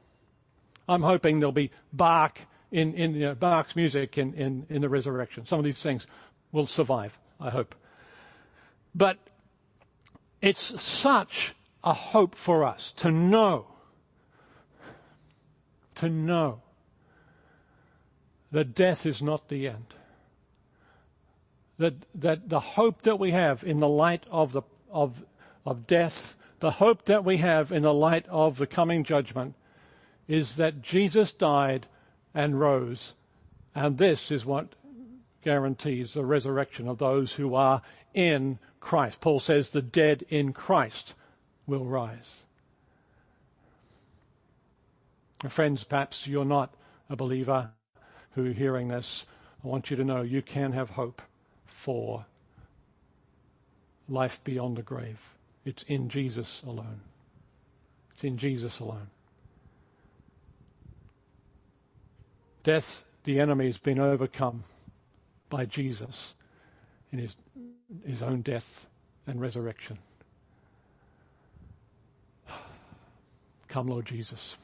I'm 0.88 1.02
hoping 1.02 1.40
there'll 1.40 1.52
be 1.52 1.72
Bach 1.92 2.40
in, 2.72 2.94
in 2.94 3.14
you 3.16 3.26
know, 3.26 3.36
Bach's 3.36 3.76
music 3.76 4.18
in, 4.18 4.34
in, 4.36 4.66
in 4.70 4.82
the 4.82 4.90
resurrection. 4.90 5.46
Some 5.46 5.60
of 5.60 5.66
these 5.66 5.82
things 5.82 6.08
will 6.52 6.68
survive, 6.68 7.18
I 7.40 7.50
hope. 7.50 7.76
But 8.94 9.18
it's 10.42 10.82
such 10.82 11.56
a 11.84 11.94
hope 11.94 12.36
for 12.36 12.64
us 12.64 12.94
to 12.98 13.12
know, 13.12 13.68
to 15.96 16.10
know 16.10 16.62
that 18.52 18.76
death 18.76 19.06
is 19.06 19.22
not 19.22 19.50
the 19.50 19.68
end. 19.68 19.94
That, 21.78 21.94
that 22.16 22.48
the 22.48 22.60
hope 22.60 23.02
that 23.02 23.20
we 23.20 23.32
have 23.32 23.64
in 23.64 23.80
the 23.80 23.90
light 23.90 24.24
of 24.32 24.54
the, 24.54 24.62
of, 24.90 25.24
of 25.66 25.88
death, 25.88 26.38
the 26.60 26.72
hope 26.72 27.06
that 27.06 27.26
we 27.26 27.38
have 27.38 27.72
in 27.72 27.84
the 27.84 27.94
light 27.94 28.26
of 28.30 28.58
the 28.58 28.68
coming 28.68 29.04
judgment 29.04 29.56
is 30.28 30.56
that 30.56 30.82
Jesus 30.82 31.34
died 31.34 31.88
and 32.34 32.60
rose. 32.60 33.14
And 33.74 33.98
this 33.98 34.32
is 34.32 34.46
what 34.46 34.74
guarantees 35.44 36.14
the 36.14 36.26
resurrection 36.26 36.88
of 36.88 36.98
those 36.98 37.34
who 37.34 37.56
are 37.56 37.82
in 38.14 38.58
Christ. 38.80 39.20
Paul 39.20 39.40
says 39.40 39.70
the 39.70 39.82
dead 39.82 40.26
in 40.30 40.54
Christ 40.54 41.14
will 41.68 41.86
rise. 41.86 42.45
Friends, 45.50 45.84
perhaps 45.84 46.26
you're 46.28 46.46
not 46.46 46.74
a 47.10 47.16
believer 47.16 47.70
who 48.32 48.50
are 48.50 48.54
hearing 48.54 48.88
this. 48.88 49.26
I 49.64 49.68
want 49.68 49.90
you 49.90 49.98
to 49.98 50.04
know 50.04 50.22
you 50.22 50.42
can 50.42 50.72
have 50.74 50.90
hope 50.92 51.22
for 51.66 52.26
life 54.10 54.40
beyond 54.44 54.78
the 54.78 54.82
grave. 54.82 55.20
It's 55.66 55.84
in 55.84 56.10
Jesus 56.10 56.62
alone. 56.66 57.02
It's 58.14 58.24
in 58.24 58.38
Jesus 58.38 58.80
alone. 58.80 59.08
Death, 62.64 63.04
the 63.24 63.40
enemy, 63.40 63.68
has 63.68 63.78
been 63.78 64.00
overcome 64.00 64.64
by 65.50 65.66
Jesus 65.66 66.34
in 67.12 67.20
his, 67.20 67.36
his 68.06 68.24
own 68.24 68.42
death 68.42 68.88
and 69.28 69.40
resurrection. 69.40 70.00
Come, 73.68 73.88
Lord 73.88 74.06
Jesus. 74.06 74.56